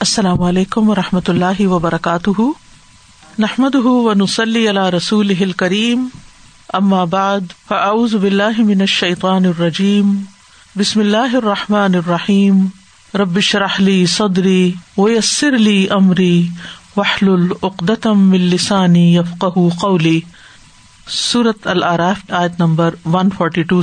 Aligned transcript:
السلام 0.00 0.42
علیکم 0.42 0.90
و 0.90 0.94
رحمۃ 0.94 1.20
اللہ 1.28 1.66
وبرکاتہ۔ 1.66 2.40
نحمد 3.38 3.74
و 3.74 4.12
نسلی 4.14 4.68
اللہ 4.68 4.86
رسول 4.86 5.52
کریم 5.52 6.08
بعد، 7.10 7.40
فاعوذ 7.68 8.14
باللہ 8.14 8.58
من 8.58 8.80
الشیطان 8.80 9.44
الرجیم۔ 9.44 10.20
بسم 10.76 11.00
اللہ 11.00 11.34
الرحمٰن 11.34 11.94
الرحیم۔ 11.94 12.66
ربش 13.14 13.54
رحلی 13.54 14.06
صدری 14.06 14.72
ویسر 14.98 15.54
علی 15.54 15.86
عمری 15.90 16.48
وحل 16.96 17.28
العقدم 17.28 18.32
السانی 18.32 19.16
یفق 19.16 19.44
قولی۔ 19.80 20.20
صورت 21.08 21.66
العراف، 21.66 22.30
آیت 22.30 22.52
نمبر 22.58 22.94
ون 23.04 23.30
فورٹی 23.30 23.62
ٹو 23.62 23.80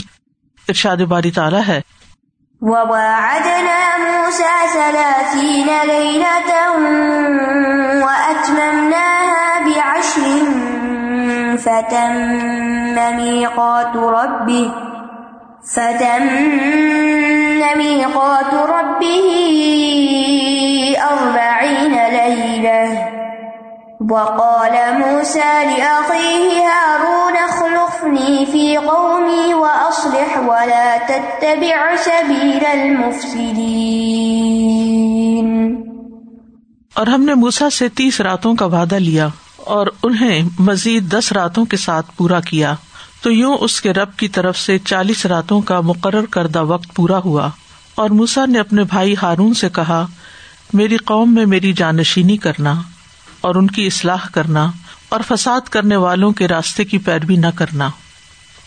ارشاد 0.68 0.97
باری 0.97 1.32
تعالیٰ 1.32 1.61
ہے۔ 1.68 1.82
موسى 4.25 4.57
ثلاثين 4.73 5.67
ليلة 5.83 6.51
وأتممناها 8.05 9.59
بعشر 9.66 10.25
فتم 11.57 12.95
ميقات 13.17 13.95
ربه 13.95 14.71
فتم 15.75 16.25
ميقات 17.77 18.53
ربه 18.53 19.27
أربعين 21.11 21.94
ليلة. 21.94 23.09
وقال 24.09 24.75
موسى 24.99 25.53
لأخيه 25.66 26.67
هارون 26.67 27.14
تتبع 31.45 31.95
سبيل 32.05 32.66
المفسدين. 32.66 33.45
اور 36.94 37.08
ہم 37.08 37.22
نے 37.22 37.34
موسا 37.34 37.70
سے 37.70 37.90
تیس 37.90 38.22
راتوں 38.22 38.55
کا 38.55 38.66
وعدہ 38.66 38.95
لیا 38.95 39.27
اور 39.58 39.88
انہیں 40.03 40.50
مزید 40.59 41.11
دس 41.11 41.31
راتوں 41.31 41.66
کے 41.66 41.78
ساتھ 41.78 42.11
پورا 42.17 42.39
کیا۔ 42.39 42.75
تو 43.22 43.31
یوں 43.31 43.58
اس 43.59 43.81
کے 43.81 43.94
رب 43.94 44.16
کی 44.17 44.28
طرف 44.28 44.58
سے 44.58 44.78
چالیس 44.80 45.25
راتوں 45.25 45.61
کا 45.61 45.81
مقرر 45.81 46.25
کردہ 46.25 46.64
وقت 46.64 46.95
پورا 46.95 47.17
ہوا۔ 47.17 47.50
اور 47.95 48.09
موسا 48.09 48.45
نے 48.45 48.59
اپنے 48.59 48.84
بھائی 48.84 49.16
ہارون 49.22 49.53
سے 49.53 49.69
کہا، 49.69 50.06
میری 50.73 50.97
قوم 50.97 51.34
میں 51.34 51.45
میری 51.45 51.73
جانشینی 51.73 52.38
کرنا 52.38 52.81
اور 53.41 53.56
ان 53.56 53.67
کی 53.67 53.88
اصلاح 53.88 54.28
کرنا 54.31 54.72
اور 55.09 55.19
فساد 55.28 55.62
کرنے 55.62 55.95
والوں 55.95 56.31
کے 56.31 56.47
راستے 56.47 56.84
کی 56.84 56.97
پیروی 56.97 57.36
نہ 57.36 57.47
کرنا۔ 57.56 57.89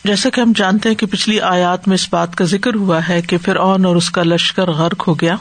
جیسے 0.09 0.31
کہ 0.31 0.41
ہم 0.41 0.53
جانتے 0.57 0.89
ہیں 0.89 0.97
کہ 0.97 1.07
پچھلی 1.07 1.41
آیات 1.41 1.89
میں 1.89 1.95
اس 1.95 2.07
بات 2.13 2.37
کا 2.37 2.45
ذکر 2.45 2.75
ہوا 2.75 3.01
ہے 3.09 3.23
کہ 3.23 3.37
پھر 3.37 3.57
اون 3.57 3.85
اور 3.85 3.97
اس 3.97 4.11
کا 4.11 4.23
لشکر 4.23 4.71
غرق 4.71 5.09
ہو 5.09 5.15
گیا، 5.15 5.35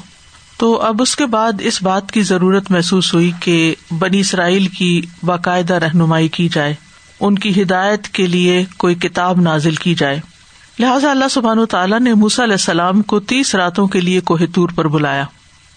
تو 0.57 0.81
اب 0.81 1.01
اس 1.01 1.15
کے 1.15 1.25
بعد 1.25 1.61
اس 1.61 1.81
بات 1.83 2.11
کی 2.11 2.21
ضرورت 2.21 2.71
محسوس 2.71 3.13
ہوئی 3.13 3.31
کہ 3.39 3.75
بنی 3.91 4.19
اسرائیل 4.19 4.67
کی 4.67 5.01
باقاعدہ 5.23 5.73
رہنمائی 5.73 6.27
کی 6.27 6.49
جائے، 6.49 6.73
ان 7.19 7.39
کی 7.39 7.61
ہدایت 7.61 8.07
کے 8.07 8.27
لیے 8.27 8.63
کوئی 8.77 8.95
کتاب 8.95 9.41
نازل 9.41 9.75
کی 9.75 9.95
جائے۔ 9.95 10.19
لہٰذا 10.79 11.11
اللہ 11.11 11.27
سبحان 11.31 11.65
تعالیٰ 11.65 11.99
نے 11.99 12.13
موسا 12.13 12.43
علیہ 12.43 12.53
السلام 12.53 13.01
کو 13.01 13.19
تیس 13.19 13.55
راتوں 13.55 13.87
کے 13.87 14.01
لیے 14.01 14.19
کوہتور 14.19 14.69
پر 14.75 14.87
بلایا، 14.87 15.23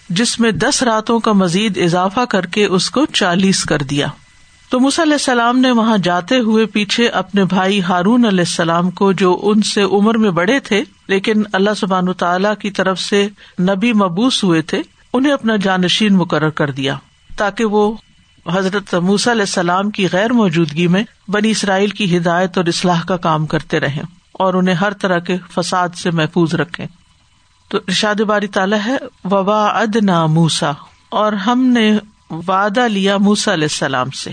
جس 0.09 0.39
میں 0.39 0.51
دس 0.51 0.83
راتوں 0.83 1.19
کا 1.19 1.31
مزید 1.33 1.77
اضافہ 1.77 2.25
کر 2.29 2.45
کے 2.45 2.65
اس 2.65 2.89
کو 2.89 3.05
چالیس 3.05 3.63
کر 3.63 3.77
دیا۔ 3.77 4.07
تو 4.71 4.77
علیہ 4.77 5.13
السلام 5.13 5.57
نے 5.59 5.71
وہاں 5.71 5.97
جاتے 5.97 6.37
ہوئے 6.39 6.65
پیچھے 6.65 7.07
اپنے 7.07 7.43
بھائی 7.45 7.81
ہارون 7.81 8.25
علیہ 8.25 8.39
السلام 8.39 8.89
کو 8.89 9.11
جو 9.11 9.39
ان 9.43 9.61
سے 9.61 9.81
عمر 9.81 10.17
میں 10.17 10.29
بڑے 10.31 10.59
تھے، 10.59 10.83
لیکن 11.07 11.43
اللہ 11.53 11.73
سبحان 11.77 12.11
تعالیٰ 12.13 12.53
کی 12.55 12.71
طرف 12.71 12.99
سے 12.99 13.27
نبی 13.59 13.93
مبوس 13.93 14.43
ہوئے 14.43 14.61
تھے، 14.61 14.81
انہیں 15.13 15.33
اپنا 15.33 15.55
جانشین 15.55 16.13
مقرر 16.13 16.49
کر 16.49 16.71
دیا، 16.71 16.95
تاکہ 17.37 17.65
وہ 17.65 17.91
حضرت 18.45 18.93
موس 18.95 19.27
علیہ 19.27 19.41
السلام 19.41 19.89
کی 19.89 20.07
غیر 20.11 20.33
موجودگی 20.33 20.87
میں 20.87 21.03
بنی 21.27 21.51
اسرائیل 21.51 21.89
کی 21.89 22.17
ہدایت 22.17 22.57
اور 22.57 22.65
اصلاح 22.65 23.03
کا 23.07 23.17
کام 23.17 23.45
کرتے 23.45 23.79
رہے 23.79 24.01
اور 24.33 24.53
انہیں 24.53 24.75
ہر 24.75 24.93
طرح 24.93 25.19
کے 25.19 25.37
فساد 25.53 25.89
سے 25.95 26.11
محفوظ 26.11 26.55
رکھے 26.55 26.85
تو 27.67 27.77
ارشاد 27.77 28.21
باری 28.21 28.47
تعالیٰ 28.47 28.79
ہے 28.85 28.95
وبا 29.31 29.65
ادنا 29.65 30.25
موسا 30.25 30.71
اور 31.09 31.33
ہم 31.33 31.65
نے 31.65 31.91
وعدہ 32.47 32.87
لیا 32.87 33.17
موسا 33.17 33.53
علیہ 33.53 33.67
السلام 33.71 34.09
سے۔ 34.09 34.31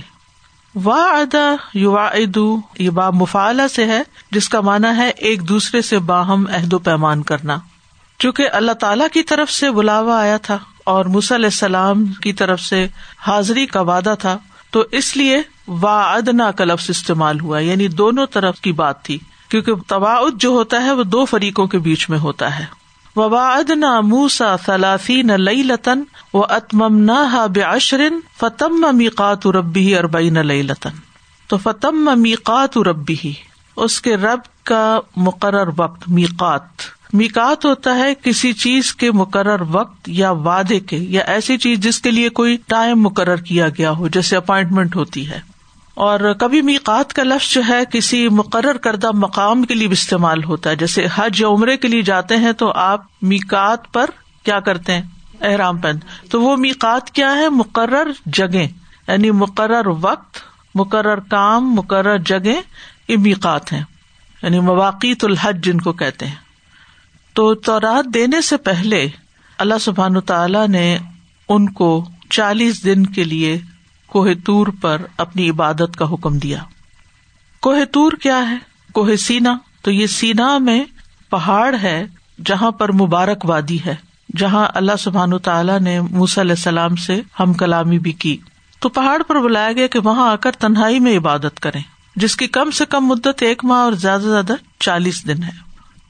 وا 0.84 1.05
ادا 1.05 1.55
یو 1.75 1.99
ادو 1.99 2.61
یہ 2.78 2.91
با 2.91 3.11
مفالہ 3.11 3.62
سے 3.75 3.84
ہے، 3.84 4.03
جس 4.31 4.49
کا 4.49 4.61
مانا 4.61 4.97
ہے 4.97 5.09
ایک 5.09 5.49
دوسرے 5.49 5.83
سے 5.83 5.99
باہم 5.99 6.44
عہد 6.53 6.72
و 6.72 6.78
پیمان 6.78 7.22
کرنا۔ 7.22 7.56
چونکہ 8.19 8.49
اللہ 8.53 8.72
تعالی 8.72 9.05
کی 9.12 9.22
طرف 9.22 9.50
سے 9.50 9.71
بلاوا 9.71 10.21
آیا 10.21 10.37
تھا 10.37 10.59
اور 10.84 11.05
موس 11.05 11.33
علیہ 11.33 11.44
السلام 11.44 12.06
کی 12.06 12.33
طرف 12.33 12.61
سے 12.61 12.88
حاضری 13.19 13.67
کا 13.67 13.81
وعدہ 13.81 14.15
تھا، 14.19 14.38
تو 14.71 14.84
اس 14.93 15.17
لیے 15.17 15.43
وا 15.69 16.12
ادنا 16.12 16.50
کا 16.50 16.65
لفظ 16.65 16.91
استعمال 16.91 17.41
ہوا 17.41 17.59
یعنی 17.59 17.88
دونوں 17.88 18.27
طرف 18.27 18.61
کی 18.61 18.72
بات 18.72 19.05
تھی۔ 19.05 19.19
کیونکہ 19.49 19.72
تباعد 19.87 20.41
جو 20.41 20.49
ہوتا 20.49 20.83
ہے 20.83 20.93
وہ 20.93 21.03
دو 21.03 21.25
فریقوں 21.25 21.67
کے 21.67 21.78
بیچ 21.78 22.11
میں 22.11 22.19
ہوتا 22.19 22.59
ہے۔ 22.59 22.78
وباد 23.19 23.71
نہ 23.71 24.01
موسا 24.01 24.56
سلافی 24.67 25.23
نہ 25.23 25.33
لئی 25.33 25.62
لتن 25.62 26.03
و 26.34 26.45
اتمم 26.45 26.99
نہ 26.99 27.47
بے 27.53 28.09
فتم 28.39 28.97
میقات 28.97 29.47
ربی 29.47 29.97
اربئی 29.97 30.31
نہ 30.31 30.39
لئی 30.39 30.62
لتن 30.62 30.91
تو 31.47 31.56
فتم 31.56 32.21
میقات 32.21 32.79
ربی 32.79 33.33
اس 33.77 34.01
کے 34.01 34.17
رب 34.17 34.41
کا 34.65 34.99
مقرر 35.17 35.69
وقت 35.77 36.09
میقات 36.09 36.87
میقات 37.12 37.65
ہوتا 37.65 37.95
ہے 37.95 38.15
کسی 38.15 38.53
چیز 38.53 38.95
کے 38.95 39.12
مقرر 39.12 39.62
وقت 39.71 40.09
یا 40.09 40.31
وعدے 40.31 40.81
کے، 40.81 40.97
یا 40.97 41.23
ایسی 41.27 41.59
چیز 41.59 41.79
جس 41.79 42.00
کے 42.00 42.11
لیے 42.11 42.29
کوئی 42.29 42.56
ٹائم 42.67 43.03
مقرر 43.03 43.37
کیا 43.37 43.69
گیا 43.69 43.91
ہو، 43.91 44.09
جیسے 44.09 44.37
اپائنٹمنٹ 44.37 44.97
ہوتی 44.97 45.29
ہے۔ 45.31 45.41
اور 45.99 46.35
کبھی 46.35 46.63
میقات 46.63 47.13
کا 47.13 47.23
لفظ 47.23 47.55
جو 47.55 47.63
ہے 47.69 47.81
کسی 47.93 48.29
مقرر 48.29 48.77
کردہ 48.77 49.11
مقام 49.15 49.63
کے 49.63 49.75
لیے 49.75 49.87
بھی 49.87 49.93
استعمال 49.93 50.45
ہوتا 50.45 50.71
ہے۔ 50.71 50.77
جیسے 50.77 51.07
حج 51.15 51.41
یا 51.41 51.49
عمرے 51.49 51.77
کے 51.77 51.89
لیے 51.89 52.03
جاتے 52.03 52.37
ہیں 52.37 52.53
تو 52.53 52.73
آپ 52.73 53.01
میکات 53.23 53.93
پر 53.93 54.11
کیا 54.45 54.61
کرتے 54.61 54.93
ہیں؟ 54.93 55.03
احرام 55.41 55.79
پہن۔ 55.79 55.99
تو 56.31 56.43
وہ 56.43 56.57
میقات 56.57 57.11
کیا 57.11 57.35
ہے؟ 57.35 57.49
مقرر 57.49 58.11
جگہ 58.27 58.63
یعنی 59.09 59.31
مقرر 59.31 59.87
وقت، 59.87 60.37
مقرر 60.75 61.21
کام، 61.21 61.75
مقرر 61.75 62.19
جگہ 62.19 62.61
یہ 63.09 63.17
میقات 63.17 63.73
ہیں۔ 63.73 63.83
یعنی 64.43 64.61
مواقع 64.61 65.07
الحج 65.23 65.65
جن 65.65 65.81
کو 65.81 65.93
کہتے 65.93 66.27
ہیں۔ 66.27 66.35
تو 67.33 67.55
تورات 67.55 68.15
دینے 68.15 68.41
سے 68.41 68.57
پہلے 68.57 69.09
اللہ 69.59 69.79
سبحان 69.81 70.21
تعالی 70.21 70.67
نے 70.69 70.99
ان 71.49 71.73
کو 71.73 72.09
چالیس 72.31 72.85
دن 72.85 73.07
کے 73.07 73.25
لیے 73.25 73.61
کوہ 74.09 74.29
تور 74.47 74.67
پر 74.81 75.03
اپنی 75.17 75.51
عبادت 75.51 75.97
کا 75.97 76.13
حکم 76.13 76.39
دیا۔ 76.39 76.59
کوہ 77.61 77.85
تور 77.93 78.13
کیا 78.13 78.51
ہے؟ 78.51 78.57
کوہ 78.93 79.17
سینا۔ 79.17 79.59
تو 79.83 79.91
یہ 79.91 80.07
سینا 80.07 80.59
میں 80.59 80.85
پہاڑ 81.31 81.77
ہے 81.83 82.07
جہاں 82.47 82.71
پر 82.71 82.93
مبارک 82.93 83.45
وادی 83.45 83.79
ہے، 83.87 83.95
جہاں 84.37 84.67
اللہ 84.75 84.93
سبحان 84.99 85.39
تعالیٰ 85.39 85.81
نے 85.81 86.01
موس 86.01 86.39
علیہ 86.39 86.53
السلام 86.53 86.97
سے 86.97 87.21
ہم 87.41 87.53
کلامی 87.53 87.99
بھی 87.99 88.13
کی۔ 88.13 88.37
تو 88.79 88.89
پہاڑ 88.89 89.23
پر 89.23 89.41
بلایا 89.41 89.73
گیا 89.73 89.87
کہ 89.87 89.99
وہاں 89.99 90.31
آ 90.31 90.37
کر 90.37 90.53
تنہائی 90.53 90.99
میں 90.99 91.19
عبادت 91.19 91.61
کرے 91.61 91.79
جس 92.17 92.37
کی 92.37 92.47
کم 92.47 92.71
سے 92.71 92.85
کم 92.85 93.07
مدت 93.07 93.43
ایک 93.43 93.65
ماہ 93.65 93.79
اور 93.79 93.93
زیادہ 93.93 94.21
سے 94.21 94.29
زیادہ 94.29 94.53
چالیس 94.79 95.27
دن 95.27 95.43
ہے۔ 95.43 95.51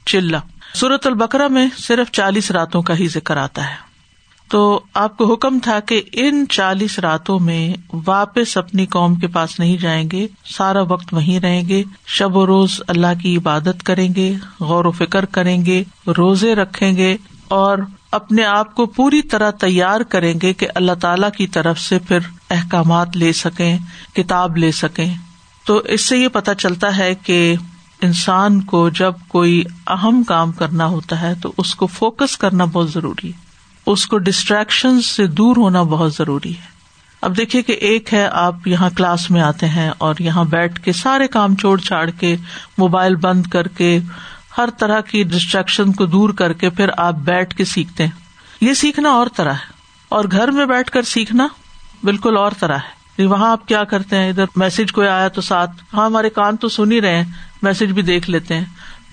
چلا۔ 0.05 0.39
سورت 0.73 1.07
البکرا 1.07 1.47
میں 1.47 1.67
صرف 1.77 2.11
چالیس 2.11 2.51
راتوں 2.51 2.81
کا 2.81 2.97
ہی 2.97 3.07
ذکر 3.07 3.37
آتا 3.37 3.69
ہے۔ 3.69 3.88
تو 4.49 4.79
آپ 4.93 5.17
کو 5.17 5.33
حکم 5.33 5.59
تھا 5.59 5.79
کہ 5.79 6.01
ان 6.13 6.45
چالیس 6.49 6.99
راتوں 6.99 7.39
میں 7.39 7.73
واپس 8.05 8.57
اپنی 8.57 8.85
قوم 8.85 9.15
کے 9.15 9.27
پاس 9.27 9.59
نہیں 9.59 9.77
جائیں 9.77 10.11
گے، 10.11 10.27
سارا 10.45 10.81
وقت 10.81 11.13
وہیں 11.13 11.39
رہیں 11.39 11.67
گے، 11.69 11.83
شب 12.05 12.35
و 12.35 12.45
روز 12.45 12.81
اللہ 12.87 13.21
کی 13.21 13.37
عبادت 13.37 13.83
کریں 13.83 14.15
گے، 14.15 14.33
غور 14.59 14.85
و 14.85 14.91
فکر 14.91 15.25
کریں 15.25 15.65
گے، 15.65 15.83
روزے 16.17 16.55
رکھیں 16.55 16.97
گے 16.97 17.17
اور 17.47 17.77
اپنے 18.11 18.43
آپ 18.43 18.75
کو 18.75 18.85
پوری 18.85 19.21
طرح 19.21 19.51
تیار 19.51 20.01
کریں 20.01 20.33
گے 20.41 20.53
کہ 20.53 20.67
اللہ 20.75 20.91
تعالی 21.01 21.27
کی 21.37 21.47
طرف 21.47 21.79
سے 21.79 21.99
پھر 21.99 22.19
احکامات 22.49 23.17
لے 23.17 23.33
سکیں، 23.33 23.77
کتاب 24.15 24.57
لے 24.57 24.71
سکیں۔ 24.71 25.13
تو 25.65 25.77
اس 25.77 26.05
سے 26.05 26.17
یہ 26.17 26.27
پتا 26.27 26.55
چلتا 26.55 26.97
ہے 26.97 27.15
کہ 27.15 27.55
انسان 28.01 28.61
کو 28.61 28.89
جب 28.89 29.13
کوئی 29.27 29.63
اہم 29.87 30.23
کام 30.23 30.51
کرنا 30.51 30.85
ہوتا 30.85 31.21
ہے 31.21 31.33
تو 31.41 31.53
اس 31.57 31.75
کو 31.75 31.87
فوکس 31.87 32.37
کرنا 32.37 32.65
بہت 32.65 32.91
ضروری 32.91 33.29
ہے۔ 33.29 33.48
اس 33.89 34.07
کو 34.07 34.17
ڈسٹریکشن 34.17 35.01
سے 35.01 35.27
دور 35.27 35.55
ہونا 35.57 35.83
بہت 35.83 36.13
ضروری 36.13 36.51
ہے۔ 36.51 36.79
اب 37.21 37.37
دیکھیے 37.37 37.61
کہ 37.61 37.71
ایک 37.71 38.13
ہے 38.13 38.27
آپ 38.31 38.67
یہاں 38.67 38.89
کلاس 38.89 39.31
میں 39.31 39.41
آتے 39.41 39.67
ہیں 39.67 39.91
اور 39.97 40.15
یہاں 40.19 40.43
بیٹھ 40.43 40.81
کے 40.81 40.93
سارے 40.93 41.27
کام 41.27 41.55
چھوڑ 41.55 41.79
چھاڑ 41.79 42.09
کے 42.09 42.35
موبائل 42.77 43.15
بند 43.15 43.47
کر 43.47 43.67
کے 43.67 43.99
ہر 44.57 44.69
طرح 44.79 45.01
کی 45.01 45.23
ڈسٹریکشن 45.23 45.91
کو 45.91 46.05
دور 46.05 46.29
کر 46.29 46.53
کے 46.53 46.69
پھر 46.69 46.89
آپ 46.97 47.13
بیٹھ 47.13 47.55
کے 47.55 47.65
سیکھتے 47.65 48.03
ہیں۔ 48.03 48.11
یہ 48.61 48.73
سیکھنا 48.73 49.09
اور 49.09 49.27
طرح 49.35 49.53
ہے۔ 49.53 49.73
اور 50.09 50.25
گھر 50.31 50.51
میں 50.51 50.65
بیٹھ 50.65 50.91
کر 50.91 51.01
سیکھنا 51.01 51.47
بالکل 52.03 52.37
اور 52.37 52.51
طرح 52.59 52.77
ہے۔ 52.77 53.25
وہاں 53.25 53.51
آپ 53.51 53.67
کیا 53.67 53.83
کرتے 53.83 54.15
ہیں؟ 54.15 54.29
ادھر 54.29 54.45
میسج 54.55 54.91
کوئی 54.91 55.07
آیا 55.07 55.27
تو 55.27 55.41
ساتھ۔ 55.41 55.71
ہاں 55.93 56.05
ہمارے 56.05 56.29
کان 56.29 56.57
تو 56.57 56.69
سن 56.69 56.91
ہی 56.91 57.01
رہے 57.01 57.15
ہیں۔ 57.15 57.31
میسج 57.61 57.91
بھی 57.91 58.01
دیکھ 58.01 58.29
لیتے 58.29 58.57
ہیں۔ 58.57 58.65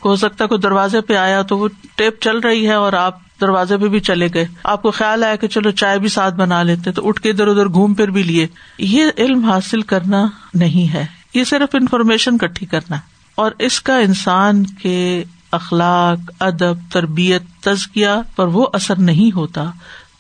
ہو 0.05 0.17
سکتا 0.17 0.45
ہے 0.45 0.49
کوئی 0.49 0.61
دروازے 0.61 1.01
پہ 1.01 1.17
آیا 1.17 1.43
تو 1.43 1.59
وہ 1.59 1.69
ٹیپ 1.97 2.23
چل 2.23 2.39
رہی 2.39 2.69
ہے 2.69 2.75
اور 2.75 2.93
آپ 2.93 3.26
دروازے 3.41 3.77
پہ 3.77 3.89
بھی 3.89 4.01
چلے 4.01 4.29
گئے۔ 4.35 4.47
آپ 4.65 4.83
کو 4.83 4.91
خیال 4.91 5.25
آیا 5.25 5.37
کہ 5.37 5.49
چلو 5.49 5.71
چائے 5.71 5.99
بھی 5.99 6.09
ساتھ 6.09 6.35
بنا 6.35 6.63
لیتے 6.63 6.93
تو 6.93 7.09
اٹھ 7.09 7.21
کے 7.21 7.31
ادھر 7.31 7.49
ادھر 7.49 7.69
گھوم 7.69 7.95
پھر 7.95 8.11
بھی 8.11 8.23
لیے۔ 8.23 8.47
یہ 8.79 9.05
علم 9.19 9.45
حاصل 9.45 9.83
کرنا 9.83 10.29
نہیں 10.55 10.93
ہے۔ 10.93 11.07
یہ 11.35 11.45
صرف 11.45 11.75
انفارمیشن 11.75 12.39
کٹھی 12.39 12.67
کرنا۔ 12.67 12.97
اور 13.35 13.53
اس 13.59 13.81
کا 13.81 13.97
انسان 13.97 14.63
کے 14.67 15.25
اخلاق، 15.51 16.31
ادب، 16.39 16.93
تربیت، 16.93 17.43
تزکیہ 17.61 18.09
پر 18.37 18.47
وہ 18.47 18.67
اثر 18.73 18.99
نہیں 18.99 19.37
ہوتا 19.37 19.65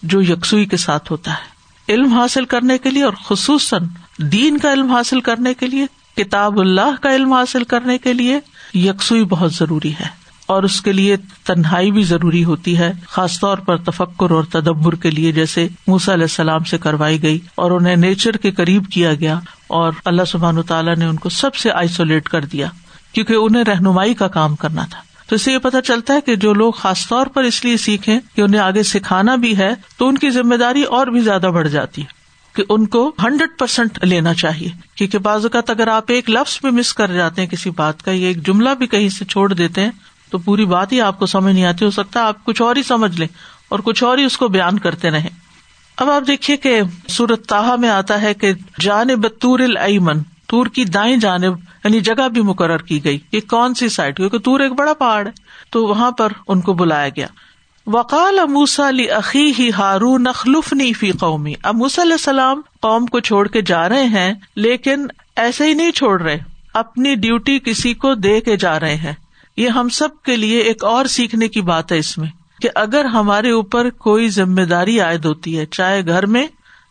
جو 0.02 0.22
یکسوئی 0.22 0.64
کے 0.64 0.76
ساتھ 0.76 1.12
ہوتا 1.12 1.30
ہے۔ 1.30 1.56
علم 1.92 2.12
حاصل 2.12 2.44
کرنے 2.44 2.78
کے 2.78 2.90
لیے 2.90 3.02
اور 3.02 3.12
خصوصاً 3.24 3.84
دین 4.18 4.58
کا 4.58 4.72
علم 4.72 4.90
حاصل 4.90 5.20
کرنے 5.20 5.54
کے 5.54 5.66
لیے، 5.66 5.86
کتاب 6.16 6.60
اللہ 6.60 7.02
کا 7.02 7.14
علم 7.14 7.32
حاصل 7.32 7.64
کرنے 7.64 7.98
کے 7.98 8.12
لیے 8.12 8.40
یکسوئی 8.74 9.24
بہت 9.24 9.52
ضروری 9.52 9.92
ہے۔ 10.00 10.25
اور 10.46 10.62
اس 10.62 10.80
کے 10.80 10.92
لیے 10.92 11.16
تنہائی 11.44 11.90
بھی 11.90 12.02
ضروری 12.02 12.44
ہوتی 12.44 12.78
ہے، 12.78 12.92
خاص 13.08 13.40
طور 13.40 13.58
پر 13.58 13.76
تفکر 13.76 14.30
اور 14.30 14.44
تدبر 14.44 14.94
کے 14.94 15.10
لیے، 15.10 15.32
جیسے 15.32 15.68
موسا 15.86 16.12
علیہ 16.12 16.24
السلام 16.24 16.64
سے 16.64 16.78
کروائی 16.78 17.22
گئی 17.22 17.38
اور 17.54 17.70
انہیں 17.70 17.96
نیچر 17.96 18.36
کے 18.36 18.50
قریب 18.50 18.90
کیا 18.90 19.14
گیا 19.14 19.38
اور 19.66 19.92
اللہ 20.04 20.24
سبحان 20.24 20.62
تعالیٰ 20.62 20.96
نے 20.96 21.04
ان 21.04 21.16
کو 21.16 21.28
سب 21.28 21.54
سے 21.54 21.70
آئسولیٹ 21.70 22.28
کر 22.28 22.44
دیا 22.44 22.66
کیونکہ 23.12 23.32
انہیں 23.32 23.64
رہنمائی 23.64 24.14
کا 24.14 24.28
کام 24.28 24.56
کرنا 24.56 24.86
تھا۔ 24.90 25.00
تو 25.28 25.34
اس 25.34 25.42
سے 25.42 25.52
یہ 25.52 25.58
پتا 25.58 25.82
چلتا 25.82 26.14
ہے 26.14 26.20
کہ 26.20 26.36
جو 26.36 26.54
لوگ 26.54 26.72
خاص 26.72 27.08
طور 27.08 27.26
پر 27.26 27.44
اس 27.44 27.64
لیے 27.64 27.76
سیکھیں 27.76 28.18
کہ 28.34 28.40
انہیں 28.40 28.60
آگے 28.60 28.82
سکھانا 28.82 29.36
بھی 29.36 29.58
ہے، 29.58 29.74
تو 29.96 30.08
ان 30.08 30.18
کی 30.18 30.30
ذمہ 30.30 30.54
داری 30.54 30.82
اور 30.82 31.06
بھی 31.06 31.20
زیادہ 31.20 31.46
بڑھ 31.46 31.68
جاتی 31.68 32.02
ہے 32.02 32.06
کہ 32.52 32.62
ان 32.68 32.86
کو 32.86 33.14
ہنڈریڈ 33.24 33.58
پرسینٹ 33.58 34.04
لینا 34.04 34.34
چاہیے۔ 34.34 34.68
کیونکہ 34.94 35.18
بعض 35.18 35.44
اوقات 35.44 35.70
اگر 35.70 35.88
آپ 35.88 36.04
ایک 36.08 36.30
لفظ 36.30 36.58
بھی 36.62 36.70
مس 36.70 36.94
کر 36.94 37.12
جاتے 37.12 37.42
ہیں 37.42 37.48
کسی 37.48 37.70
بات 37.70 38.02
کا، 38.02 38.10
یا 38.10 38.28
ایک 38.28 38.46
جملہ 38.46 38.70
بھی 38.78 38.86
کہیں 38.86 39.08
سے 39.08 39.24
چھوڑ 39.24 39.52
دیتے 39.52 39.80
ہیں 39.80 39.90
تو 40.30 40.38
پوری 40.38 40.64
بات 40.64 40.92
ہی 40.92 41.00
آپ 41.00 41.18
کو 41.18 41.26
سمجھ 41.26 41.54
نہیں 41.54 41.64
آتی، 41.64 41.84
ہو 41.84 41.90
سکتا 41.90 42.26
آپ 42.26 42.44
کچھ 42.44 42.62
اور 42.62 42.76
ہی 42.76 42.82
سمجھ 42.82 43.18
لیں 43.20 43.28
اور 43.68 43.78
کچھ 43.78 44.04
اور 44.04 44.18
ہی 44.18 44.24
اس 44.24 44.36
کو 44.36 44.48
بیان 44.48 44.78
کرتے 44.78 45.10
رہے 45.10 45.28
اب 45.96 46.10
آپ 46.10 46.22
دیکھیے 46.26 46.56
کہ 46.56 46.80
سورت 47.08 47.46
تاہا 47.46 47.76
میں 47.76 47.88
آتا 47.88 48.22
ہے 48.22 48.34
کہ 48.34 48.52
جانب 48.80 49.28
تور 49.28 49.58
العمن 49.58 50.22
تور 50.46 50.66
کی 50.66 50.84
دائیں 50.84 51.16
جانب 51.16 51.54
یعنی 51.84 52.00
جگہ 52.00 52.28
بھی 52.28 52.40
مقرر 52.40 52.78
کی 52.78 53.04
گئی۔ 53.04 53.18
یہ 53.32 53.40
کون 53.50 53.74
سی 53.74 53.88
سائٹ؟ 53.88 54.16
کیونکہ 54.16 54.38
تور 54.38 54.60
ایک 54.60 54.72
بڑا 54.72 54.92
پہاڑ 54.92 55.26
ہے، 55.26 55.32
تو 55.70 55.86
وہاں 55.86 56.10
پر 56.10 56.32
ان 56.48 56.60
کو 56.60 56.72
بلایا 56.72 57.08
گیا۔ 57.08 57.26
وقال 57.86 58.38
اموسا 58.38 58.88
علی 58.88 59.08
عقی 59.08 59.52
ہی 59.58 59.70
ہارو 59.78 60.18
نخلف 60.18 60.72
نی 60.72 60.92
فی 60.92 61.12
قومی۔ 61.12 61.54
اموس 61.62 61.98
علیہ 61.98 62.12
السلام 62.12 62.60
قوم 62.80 63.06
کو 63.06 63.20
چھوڑ 63.20 63.48
کے 63.48 63.62
جا 63.62 63.88
رہے 63.88 64.04
ہیں، 64.04 64.34
لیکن 64.56 65.06
ایسے 65.36 65.66
ہی 65.66 65.74
نہیں 65.74 65.90
چھوڑ 65.90 66.22
رہے، 66.22 66.38
اپنی 66.74 67.14
ڈیوٹی 67.14 67.58
کسی 67.58 67.94
کو 67.94 68.14
دے 68.14 68.40
کے 68.40 68.56
جا 68.56 68.80
رہے 68.80 68.96
ہیں۔ 68.96 69.12
یہ 69.56 69.68
ہم 69.68 69.88
سب 69.88 70.22
کے 70.24 70.36
لیے 70.36 70.60
ایک 70.60 70.84
اور 70.84 71.06
سیکھنے 71.06 71.48
کی 71.48 71.60
بات 71.60 71.92
ہے 71.92 71.98
اس 71.98 72.16
میں، 72.18 72.28
کہ 72.60 72.68
اگر 72.74 73.04
ہمارے 73.04 73.50
اوپر 73.50 73.90
کوئی 73.90 74.28
ذمہ 74.28 74.62
داری 74.62 75.00
عائد 75.00 75.24
ہوتی 75.24 75.58
ہے، 75.58 75.66
چاہے 75.66 76.04
گھر 76.06 76.26
میں، 76.26 76.46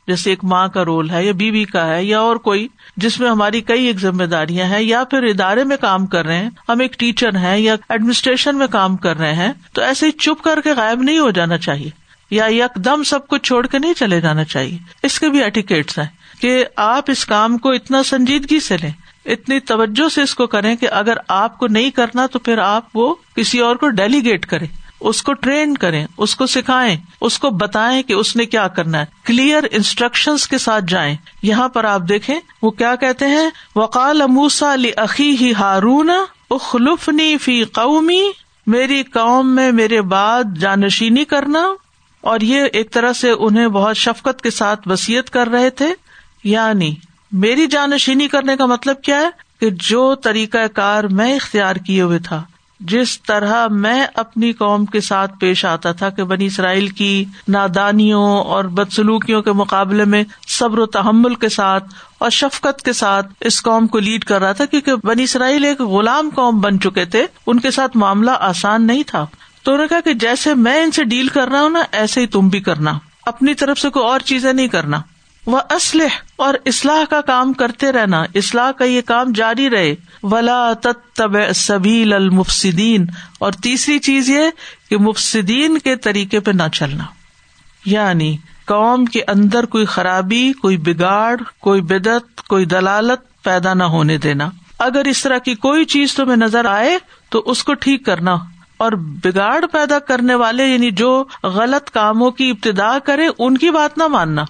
جیسے 0.08 0.30
ایک 0.30 0.44
ماں 0.44 0.68
کا 0.68 0.86
رول 0.86 1.10
ہے 1.10 1.24
یا 1.26 1.32
بیوی 1.32 1.64
کا 1.66 1.86
ہے، 1.88 2.04
یا 2.04 2.20
اور 2.20 2.36
کوئی، 2.36 2.68
جس 2.98 3.20
میں 3.20 3.30
ہماری 3.30 3.62
کئی 3.62 3.86
ایک 3.86 4.00
ذمہ 4.00 4.24
داریاں 4.24 4.66
ہیں، 4.68 4.82
یا 4.82 5.04
پھر 5.04 5.24
ادارے 5.24 5.64
میں 5.64 5.78
کام 5.78 6.06
کر 6.06 6.26
رہے 6.26 6.38
ہیں، 6.38 6.50
ہم 6.70 6.80
ایک 6.80 7.00
ٹیچر 7.00 7.36
ہیں 7.36 7.58
یا 7.58 7.76
ایڈمنسٹریشن 7.90 8.58
میں 8.58 8.68
کام 8.68 8.98
کر 8.98 9.18
رہے 9.18 9.34
ہیں، 9.34 9.52
تو 9.74 9.82
ایسے 9.82 10.06
ہی 10.06 10.12
چپ 10.12 10.44
کر 10.44 10.62
کے 10.64 10.74
غائب 10.74 11.02
نہیں 11.02 11.20
ہو 11.20 11.32
جانا 11.32 11.58
چاہیے، 11.58 11.90
یا 12.32 12.46
یک 12.46 12.76
دم 12.76 13.04
سب 13.04 13.28
کچھ 13.28 13.44
چھوڑ 13.44 13.66
کے 13.68 13.80
نہیں 13.80 13.94
چلے 13.94 14.22
جانا 14.22 14.44
چاہیے۔ 14.44 14.78
اس 15.04 15.20
کے 15.20 15.30
بھی 15.30 15.44
ایٹیکیٹس 15.44 15.98
ہیں 16.00 16.06
کہ 16.42 16.64
آپ 16.76 17.12
اس 17.12 17.26
کام 17.26 17.58
کو 17.58 17.72
اتنا 17.72 18.04
سنجیدگی 18.04 18.60
سے 18.60 18.78
لیں۔ 18.78 18.92
اتنی 19.25 19.60
توجہ 19.60 20.10
سے 20.10 20.22
اس 20.22 20.36
کو 20.36 20.48
کریں 20.48 20.75
کہ 20.75 20.88
اگر 20.92 21.13
آپ 21.27 21.57
کو 21.57 21.68
نہیں 21.68 21.92
کرنا 21.92 22.25
تو 22.25 22.39
پھر 22.39 22.57
آپ 22.57 22.86
وہ 22.94 23.16
کسی 23.36 23.60
اور 23.60 23.75
کو 23.75 23.89
ڈیلیگیٹ 23.89 24.45
کریں، 24.45 24.68
اس 25.00 25.24
کو 25.24 25.33
ٹرین 25.33 25.77
کریں، 25.77 26.07
اس 26.18 26.36
کو 26.36 26.45
سکھائیں، 26.45 26.98
اس 27.22 27.39
کو 27.39 27.50
بتائیں 27.50 28.04
کہ 28.04 28.13
اس 28.13 28.36
نے 28.36 28.45
کیا 28.45 28.68
کرنا 28.68 29.00
ہے۔ 29.00 29.06
کلیئر 29.25 29.63
انسٹرکشن 29.72 30.36
کے 30.50 30.57
ساتھ 30.57 30.86
جائیں۔ 30.88 31.16
یہاں 31.44 31.69
پر 31.69 31.83
آپ 31.83 32.01
دیکھیں، 32.10 32.39
وہ 32.62 32.72
کیا 32.72 32.95
کہتے 32.95 33.27
ہیں؟ 33.27 33.50
وقال 33.75 34.22
اموسا 34.22 34.74
علی 34.74 34.92
عقی 34.98 35.38
ہی 35.42 35.54
ہارون، 35.54 36.10
اخلفنی 36.50 37.38
فی 37.38 37.63
قومی، 37.63 38.24
میری 38.68 39.04
قوم 39.04 39.56
میں 39.56 39.72
میرے 39.72 40.01
بعد 40.01 40.44
جانشینی 40.60 41.25
کرنا۔ 41.25 41.68
اور 42.22 42.39
یہ 42.39 42.63
ایک 42.74 42.92
طرح 42.92 43.13
سے 43.13 43.30
انہیں 43.30 43.68
بہت 43.68 43.98
شفقت 43.98 44.42
کے 44.42 44.51
ساتھ 44.51 44.88
وسیعت 44.88 45.30
کر 45.30 45.48
رہے 45.48 45.69
تھے۔ 45.69 45.94
یعنی 46.44 46.95
میری 47.36 47.68
جانشینی 47.68 48.28
کرنے 48.28 48.56
کا 48.56 48.66
مطلب 48.66 49.02
کیا 49.02 49.20
ہے؟ 49.20 49.30
کہ 49.60 49.70
جو 49.70 50.16
طریقہ 50.16 50.68
کار 50.68 51.04
میں 51.04 51.36
اختیار 51.36 51.76
کیے 51.76 52.02
ہوئے 52.02 52.20
تھا، 52.20 52.44
جس 52.80 53.22
طرح 53.22 53.68
میں 53.68 54.06
اپنی 54.16 54.52
قوم 54.52 54.86
کے 54.86 55.02
ساتھ 55.02 55.40
پیش 55.40 55.66
آتا 55.66 55.92
تھا 55.92 56.10
کہ 56.10 56.24
بنی 56.24 56.46
اسرائیل 56.46 56.88
کی 56.88 57.26
نادانیوں 57.48 58.44
اور 58.44 58.64
بدسلوکیوں 58.64 59.42
کے 59.42 59.52
مقابلے 59.52 60.06
میں 60.06 60.24
صبر 60.48 60.80
و 60.80 60.86
تحمل 60.86 61.36
کے 61.36 61.50
ساتھ 61.50 61.84
اور 62.18 62.30
شفقت 62.30 62.82
کے 62.82 62.94
ساتھ 62.94 63.28
اس 63.40 63.62
قوم 63.62 63.88
کو 63.88 64.00
لیڈ 64.00 64.24
کر 64.24 64.42
رہا 64.42 64.52
تھا، 64.52 64.66
کیونکہ 64.66 64.96
بنی 65.04 65.24
اسرائیل 65.24 65.66
ایک 65.66 65.82
غلام 65.82 66.30
قوم 66.36 66.60
بن 66.62 66.80
چکے 66.80 67.06
تھے، 67.06 67.26
ان 67.48 67.60
کے 67.60 67.72
ساتھ 67.72 67.98
معاملہ 67.98 68.32
آسان 68.40 68.88
نہیں 68.88 69.04
تھا۔ 69.08 69.26
تو 69.64 69.72
انہوں 69.72 69.86
نے 69.86 69.88
کہا 69.88 70.00
کہ 70.00 70.14
جیسے 70.14 70.54
میں 70.54 70.84
ان 70.84 70.92
سے 70.92 71.04
ڈیل 71.04 71.28
کر 71.28 71.48
رہا 71.48 71.62
ہوں 71.62 71.70
نا، 71.70 71.84
ایسے 71.92 72.22
ہی 72.22 72.28
تم 72.28 72.48
بھی 72.48 72.60
کرنا۔ 72.60 72.92
اپنی 73.26 73.54
طرف 73.54 73.80
سے 73.80 73.90
کوئی 73.90 74.06
اور 74.06 74.20
چیزیں 74.20 74.54
نہیں 74.54 74.68
کرنا۔ 74.68 75.02
وہ 75.46 75.60
اسلح 75.70 76.08
اور 76.36 76.54
اصلاح 76.66 77.04
کا 77.10 77.22
کام 77.22 77.54
کرتے 77.54 77.92
رہنا۔ 77.92 78.24
اصلاح 78.36 78.72
کا 78.72 78.86
یہ 78.86 79.02
کام 79.02 79.32
جاری 79.32 79.70
رہے۔ 79.70 79.96
ولا 80.24 80.74
تب 81.16 81.32
سبیل 81.56 82.14
المفسدین 82.14 83.06
اور 83.40 83.52
تیسری 83.52 84.00
چیز 84.00 84.30
یہ 84.30 84.44
کہ 84.90 84.98
مفسدین 84.98 85.78
کے 85.78 85.96
طریقے 85.96 86.40
پہ 86.40 86.52
نہ 86.52 86.64
چلنا۔ 86.74 87.04
یعنی 87.86 88.38
قوم 88.66 89.06
کے 89.06 89.22
اندر 89.28 89.66
کوئی 89.66 89.86
خرابی، 89.86 90.54
کوئی 90.54 90.78
بگاڑ، 90.78 91.36
کوئی 91.60 91.82
بدت 91.82 92.48
کوئی 92.48 92.66
دلالت 92.66 93.44
پیدا 93.44 93.74
نہ 93.74 93.84
ہونے 93.84 94.18
دینا۔ 94.18 94.50
اگر 94.80 95.06
اس 95.06 95.24
طرح 95.24 95.38
کی 95.38 95.56
کوئی 95.56 95.86
چیز 95.86 96.14
تمہیں 96.14 96.38
نظر 96.38 96.66
آئے 96.66 96.98
تو 97.30 97.44
اس 97.46 97.64
کو 97.64 97.74
ٹھیک 97.74 98.06
کرنا۔ 98.06 98.36
اور 98.78 98.92
بگاڑ 98.98 99.66
پیدا 99.72 100.00
کرنے 100.00 100.36
والے 100.36 100.66
یعنی 100.66 100.92
جو 100.92 101.24
غلط 101.44 101.90
کاموں 101.90 102.32
کی 102.32 102.50
ابتدا 102.50 103.00
کرے، 103.00 103.28
ان 103.40 103.58
کی 103.58 103.70
بات 103.70 103.98
نہ 103.98 104.08
ماننا۔ 104.08 104.44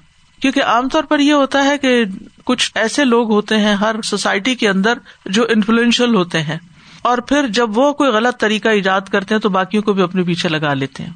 کیونکہ 0.45 0.63
عام 0.63 0.89
طور 0.89 1.03
پر 1.03 1.19
یہ 1.19 1.33
ہوتا 1.33 1.63
ہے 1.63 1.77
کہ 1.77 2.03
کچھ 2.45 2.71
ایسے 2.75 3.05
لوگ 3.05 3.31
ہوتے 3.31 3.57
ہیں 3.57 3.75
ہر 3.75 3.95
سوسائٹی 4.03 4.55
کے 4.55 4.69
اندر 4.69 4.93
جو 5.25 5.43
انفلوئنشل 5.49 6.15
ہوتے 6.15 6.41
ہیں۔ 6.41 6.57
اور 7.01 7.17
پھر 7.17 7.47
جب 7.47 7.77
وہ 7.77 7.93
کوئی 7.93 8.09
غلط 8.09 8.39
طریقہ 8.39 8.69
ایجاد 8.69 9.01
کرتے 9.01 9.35
ہیں 9.35 9.41
تو 9.41 9.49
باقیوں 9.49 9.83
کو 9.83 9.93
بھی 9.93 10.03
اپنے 10.03 10.23
پیچھے 10.23 10.49
لگا 10.49 10.73
لیتے 10.73 11.03
ہیں۔ 11.03 11.09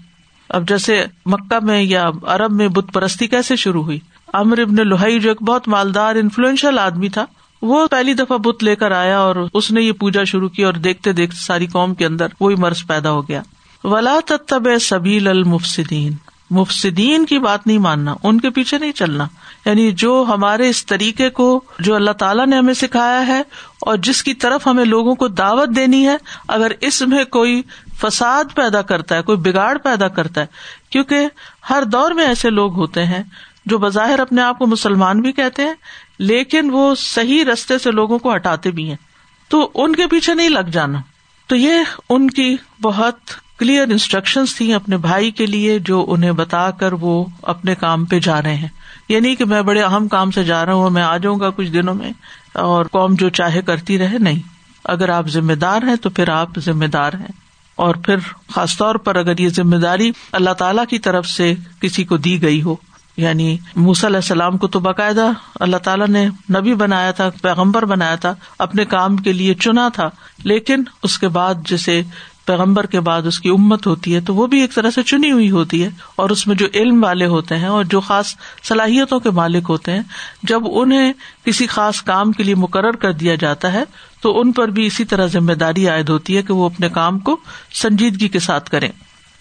اب 0.50 0.70
جیسے 0.70 1.06
مکہ 1.26 1.66
میں 1.66 1.82
یا 1.84 2.10
عرب 2.24 2.52
میں 2.52 2.68
بت 2.68 2.94
پرستی 2.94 3.28
کیسے 3.28 3.56
شروع 3.56 3.84
ہوئی؟ 3.84 4.00
امر 4.34 4.60
ابن 4.60 4.88
لوہائی 4.88 5.20
جو 5.20 5.30
ایک 5.30 5.44
بہت 5.44 5.68
مالدار 5.68 6.16
انفلوئنشل 6.16 6.80
آدمی 6.80 7.10
تھا، 7.10 7.26
وہ 7.62 7.88
پہلی 7.88 8.14
دفعہ 8.14 8.38
بت 8.38 8.64
لے 8.64 8.76
کر 8.76 8.92
آیا 8.92 9.20
اور 9.20 9.36
اس 9.54 9.72
نے 9.72 9.82
یہ 9.82 9.92
پوجا 9.92 10.24
شروع 10.24 10.50
کی 10.50 10.64
اور 10.64 10.74
دیکھتے 10.74 11.12
دیکھتے 11.12 11.46
ساری 11.46 11.68
قوم 11.68 11.94
کے 11.94 12.06
اندر 12.06 12.28
وہی 12.40 12.56
مرض 12.56 12.88
پیدا 12.88 13.12
ہو 13.12 13.28
گیا۔ 13.28 13.42
ولا 13.84 14.16
تب 14.48 14.64
سبیل 14.82 15.28
المفسدین 15.28 16.14
مفسدین 16.50 17.26
کی 17.26 17.40
بات 17.40 17.68
نہیں 17.68 17.78
ماننا، 17.78 18.16
ان 18.24 18.40
کے 18.40 18.50
پیچھے 18.50 18.78
نہیں 18.78 18.92
چلنا۔ 18.92 19.28
یعنی 19.66 19.92
جو 19.92 20.26
ہمارے 20.28 20.70
اس 20.70 20.86
طریقے 20.86 21.30
کو، 21.30 21.62
جو 21.80 21.96
اللہ 21.96 22.12
تعالیٰ 22.12 22.48
نے 22.48 22.58
ہمیں 22.58 22.74
سکھایا 22.74 23.28
ہے 23.28 23.40
اور 23.82 23.98
جس 23.98 24.24
کی 24.24 24.34
طرف 24.34 24.68
ہمیں 24.68 24.86
لوگوں 24.86 25.16
کو 25.16 25.28
دعوت 25.28 25.70
دینی 25.76 26.08
ہے، 26.08 26.18
اگر 26.48 26.72
اس 26.82 27.02
میں 27.02 27.26
کوئی 27.26 27.62
فساد 28.02 28.44
پیدا 28.56 28.82
کرتا 28.82 29.16
ہے، 29.16 29.22
کوئی 29.22 29.38
بگاڑ 29.38 29.78
پیدا 29.78 30.08
کرتا 30.08 30.42
ہے، 30.42 30.46
کیونکہ 30.90 31.28
ہر 31.70 31.84
دور 31.84 32.12
میں 32.12 32.26
ایسے 32.26 32.50
لوگ 32.50 32.74
ہوتے 32.74 33.06
ہیں 33.06 33.24
جو 33.66 33.78
بظاہر 33.78 34.20
اپنے 34.20 34.42
آپ 34.42 34.60
کو 34.60 34.66
مسلمان 34.66 35.22
بھی 35.22 35.32
کہتے 35.32 35.62
ہیں، 35.62 35.74
لیکن 36.20 36.70
وہ 36.72 36.96
صحیح 36.96 37.46
رستے 37.46 37.78
سے 37.78 37.92
لوگوں 37.92 38.20
کو 38.20 38.36
ہٹاتے 38.36 38.72
بھی 38.72 38.90
ہیں۔ 38.90 38.98
تو 39.48 39.70
ان 39.76 39.96
کے 39.96 40.08
پیچھے 40.08 40.34
نہیں 40.34 40.50
لگ 40.50 40.70
جانا۔ 40.72 41.00
تو 41.48 41.56
یہ 41.56 41.74
ان 42.10 42.30
کی 42.30 42.56
بہت 42.82 43.20
کلیئر 43.60 43.88
انسٹرکشن 43.92 44.44
تھی 44.58 44.74
اپنے 44.74 44.98
بھائی 44.98 45.32
کے 45.32 45.46
لیے 45.46 45.80
جو 45.80 46.06
انہیں 46.08 46.32
بتا 46.32 46.72
کر 46.72 46.94
وہ 46.94 47.26
اپنے 47.42 47.76
کام 47.76 48.06
پہ 48.06 48.20
جا 48.20 48.42
رہے 48.42 48.56
ہیں۔ 48.56 48.68
یہ 49.10 49.20
نہیں 49.20 49.36
کہ 49.36 49.46
میں 49.46 49.62
بڑے 49.62 49.82
اہم 49.82 50.08
کام 50.08 50.32
سے 50.32 50.44
جا 50.44 50.66
رہا 50.66 50.74
ہوں 50.74 50.90
میں 50.90 51.04
آ 51.04 51.18
جاؤں 51.18 51.40
گا 51.40 51.50
کچھ 51.50 51.70
دنوں 51.70 51.96
میں 51.96 52.12
اور 52.54 52.86
قوم 52.86 53.16
جو 53.16 53.30
چاہے 53.30 53.62
کرتی 53.62 53.98
رہے، 53.98 54.18
نہیں۔ 54.18 54.40
اگر 54.84 55.10
آپ 55.10 55.28
ذمہ 55.28 55.54
دار 55.54 55.82
ہیں 55.82 55.96
تو 55.96 56.10
پھر 56.10 56.30
آپ 56.30 56.50
ذمہ 56.60 56.86
دار 56.86 57.14
ہیں۔ 57.14 57.50
اور 57.76 57.96
پھر 57.96 58.16
خاص 58.52 58.78
طور 58.78 58.96
پر 58.96 59.16
اگر 59.16 59.38
یہ 59.38 59.50
ذمہ 59.50 59.76
داری 59.76 60.12
اللہ 60.32 60.50
تعالی 60.50 60.82
کی 60.90 61.00
طرف 61.00 61.28
سے 61.28 61.54
کسی 61.82 62.04
کو 62.04 62.18
دی 62.18 62.42
گئی 62.42 62.62
ہو 62.62 62.76
یعنی 63.18 63.58
موسی 63.76 64.08
علیہ 64.08 64.16
السلام 64.16 64.58
کو 64.58 64.68
تو 64.68 64.80
باقاعدہ 64.80 65.32
اللہ 65.60 65.78
تعالیٰ 65.78 66.08
نے 66.08 66.26
نبی 66.26 66.74
بنایا 66.74 67.12
تھا، 67.12 67.30
پیغمبر 67.42 67.86
بنایا 67.86 68.16
تھا، 68.16 68.34
اپنے 68.60 68.86
کام 68.86 69.18
کے 69.18 69.34
لیے 69.34 69.54
چنا 69.54 69.90
تھا، 69.90 70.10
لیکن 70.44 70.84
اس 71.04 71.20
کے 71.20 71.28
بعد 71.28 71.54
جیسے 71.68 72.02
پیغمبر 72.50 72.86
کے 72.86 73.00
بعد 73.00 73.22
اس 73.22 73.40
کی 73.40 73.50
امت 73.50 73.88
ہوتی 73.88 74.16
ہے 74.16 74.22
تو 74.22 74.36
وہ 74.36 74.48
بھی 74.48 74.62
ایک 74.62 74.74
طرح 74.74 74.90
سے 74.90 75.04
چنی 75.04 75.32
ہوئی 75.32 75.52
ہوتی 75.52 75.84
ہے 75.84 75.90
اور 76.16 76.30
اس 76.30 76.48
میں 76.48 76.56
جو 76.56 76.68
علم 76.74 77.04
والے 77.04 77.26
ہوتے 77.26 77.58
ہیں 77.58 77.68
اور 77.68 77.84
جو 77.84 78.00
خاص 78.00 78.36
صلاحیتوں 78.64 79.20
کے 79.20 79.30
مالک 79.30 79.66
ہوتے 79.70 79.92
ہیں، 79.92 80.02
جب 80.44 80.62
انہیں 80.72 81.14
کسی 81.44 81.68
خاص 81.68 82.02
کام 82.02 82.32
کے 82.32 82.44
لیے 82.44 82.56
مقرر 82.56 82.92
کر 82.92 83.12
دیا 83.12 83.36
جاتا 83.36 83.74
ہے، 83.74 83.84
تو 84.22 84.40
ان 84.40 84.52
پر 84.52 84.68
بھی 84.68 84.86
اسی 84.86 85.06
طرح 85.06 85.26
ذمہ 85.26 85.54
داری 85.54 85.88
عائد 85.88 86.10
ہوتی 86.10 86.38
ہے 86.38 86.42
کہ 86.42 86.54
وہ 86.54 86.66
اپنے 86.66 86.90
کام 86.90 87.20
کو 87.20 87.38
سنجیدگی 87.74 88.28
کے 88.28 88.40
ساتھ 88.40 88.70
کریں۔ 88.70 88.90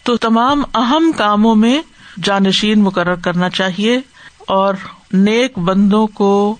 تو 0.02 0.16
تمام 0.16 0.62
اہم 0.74 1.12
کاموں 1.16 1.54
میں 1.54 1.82
جانشین 2.22 2.80
مقرر 2.80 3.14
کرنا 3.14 3.50
چاہیے 3.50 4.00
اور 4.46 4.74
نیک 5.12 5.58
بندوں 5.58 6.06
کو 6.06 6.56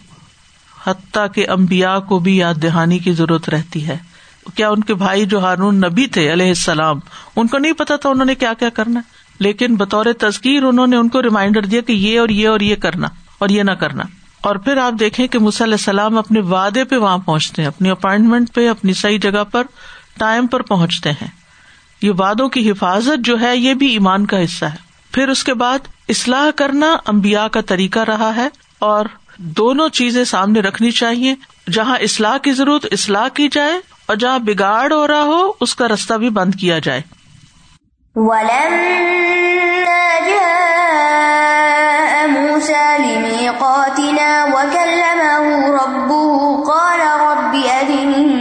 حتیٰ 0.87 1.27
کے 1.35 1.45
امبیا 1.45 1.99
کو 1.99 2.19
بھی 2.19 2.37
یاد 2.37 2.55
دہانی 2.63 2.99
کی 2.99 3.13
ضرورت 3.13 3.49
رہتی 3.49 3.87
ہے۔ 3.87 4.08
کیا 4.55 4.69
ان 4.69 4.85
کے 4.85 4.95
بھائی 4.95 5.27
جو 5.27 5.39
ہارون 5.39 5.77
نبی 5.77 6.07
تھے 6.07 6.33
علیہ 6.33 6.49
السلام، 6.49 7.01
ان 7.37 7.47
کو 7.47 7.59
نہیں 7.59 7.73
پتا 7.73 7.97
تھا 7.97 8.11
انہوں 8.11 8.25
نے 8.25 8.35
کیا 8.35 8.53
کیا 8.53 8.69
کرنا۔ 8.69 9.01
لیکن 9.39 9.77
بطور 9.77 10.07
تذکیر 10.19 10.63
انہوں 10.63 10.87
نے 10.87 10.97
ان 10.97 11.09
کو 11.09 11.23
ریمائنڈر 11.23 11.63
دیا 11.63 11.81
کہ 11.81 11.93
یہ 11.93 12.21
اور 12.21 12.29
یہ 12.29 12.49
اور 12.49 12.61
یہ 12.61 12.77
کرنا 12.77 13.09
اور 13.39 13.49
یہ 13.49 13.63
نہ 13.63 13.71
کرنا۔ 13.71 14.05
اور 14.41 14.57
پھر 14.57 14.77
آپ 14.77 14.93
دیکھیں 15.01 15.29
کہ 15.29 15.39
علیہ 15.39 15.75
السلام 15.75 16.19
اپنے 16.19 16.41
وعدے 16.41 16.85
پہ 16.85 16.97
وہاں 16.97 17.19
پہنچتے 17.19 17.63
ہیں، 17.63 17.67
اپنی 17.67 17.91
اپائنٹمنٹ 17.91 18.55
پہ، 18.55 18.69
اپنی 18.69 18.93
صحیح 18.93 19.19
جگہ 19.23 19.45
پر، 19.45 19.63
ٹائم 20.19 20.47
پر 20.47 20.63
پہنچتے 20.63 21.11
ہیں۔ 21.11 21.29
یہ 22.03 22.11
وادوں 22.17 22.49
کی 22.49 22.71
حفاظت 22.71 23.25
جو 23.25 23.41
ہے، 23.41 23.57
یہ 23.57 23.75
بھی 23.75 23.87
ایمان 23.87 24.27
کا 24.27 24.45
حصہ 24.45 24.65
ہے۔ 24.65 24.77
پھر 25.13 25.29
اس 25.29 25.45
کے 25.45 25.55
بعد 25.55 25.79
اصلاح 26.09 26.51
کرنا 26.57 26.97
امبیا 27.07 27.49
کا 27.49 27.61
طریقہ 27.61 27.99
رہا 27.99 28.37
ہے 28.37 28.49
اور 28.79 29.07
دونوں 29.37 29.89
چیزیں 29.89 30.25
سامنے 30.25 30.61
رکھنی 30.61 30.91
چاہیے۔ 30.91 31.35
جہاں 31.73 31.97
اصلاح 31.97 32.39
کی 32.39 32.53
ضرورت 32.53 32.87
اصلاح 32.93 33.29
کی 33.29 33.49
جائے 33.53 33.98
اور 34.09 34.17
جہاں 34.17 34.39
بگاڑ 34.39 34.93
ہو 34.93 35.09
رہا 35.09 35.23
ہو، 35.23 35.53
اس 35.61 35.75
کا 35.75 35.89
رستہ 35.89 36.15
بھی 36.15 36.31
بند 36.31 36.55
کیا 36.55 36.79
جائے۔ 36.79 37.01
موسى 42.29 42.97
لميقاتنا 42.99 44.47
وكلمه 44.53 45.69
ربه، 45.69 46.65
قال 46.67 47.01
رب 47.01 47.55
أذني 47.55 48.38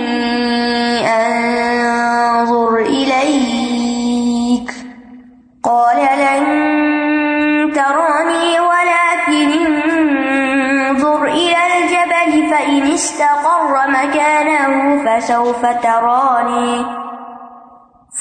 استقر 12.97 13.73
مكانه 13.87 14.73
فسوف 15.05 15.61
تراني. 15.83 16.73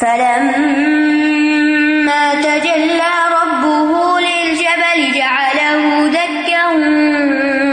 فلما 0.01 1.45
تجلى 2.35 3.13
ربه 3.39 3.91
للجبل 4.27 4.99
جعله 5.19 5.85
دكا 6.19 6.65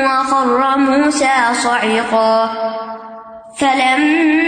وخر 0.06 0.60
موسى 0.78 1.38
صعقا 1.54 2.36
فلما 3.60 4.43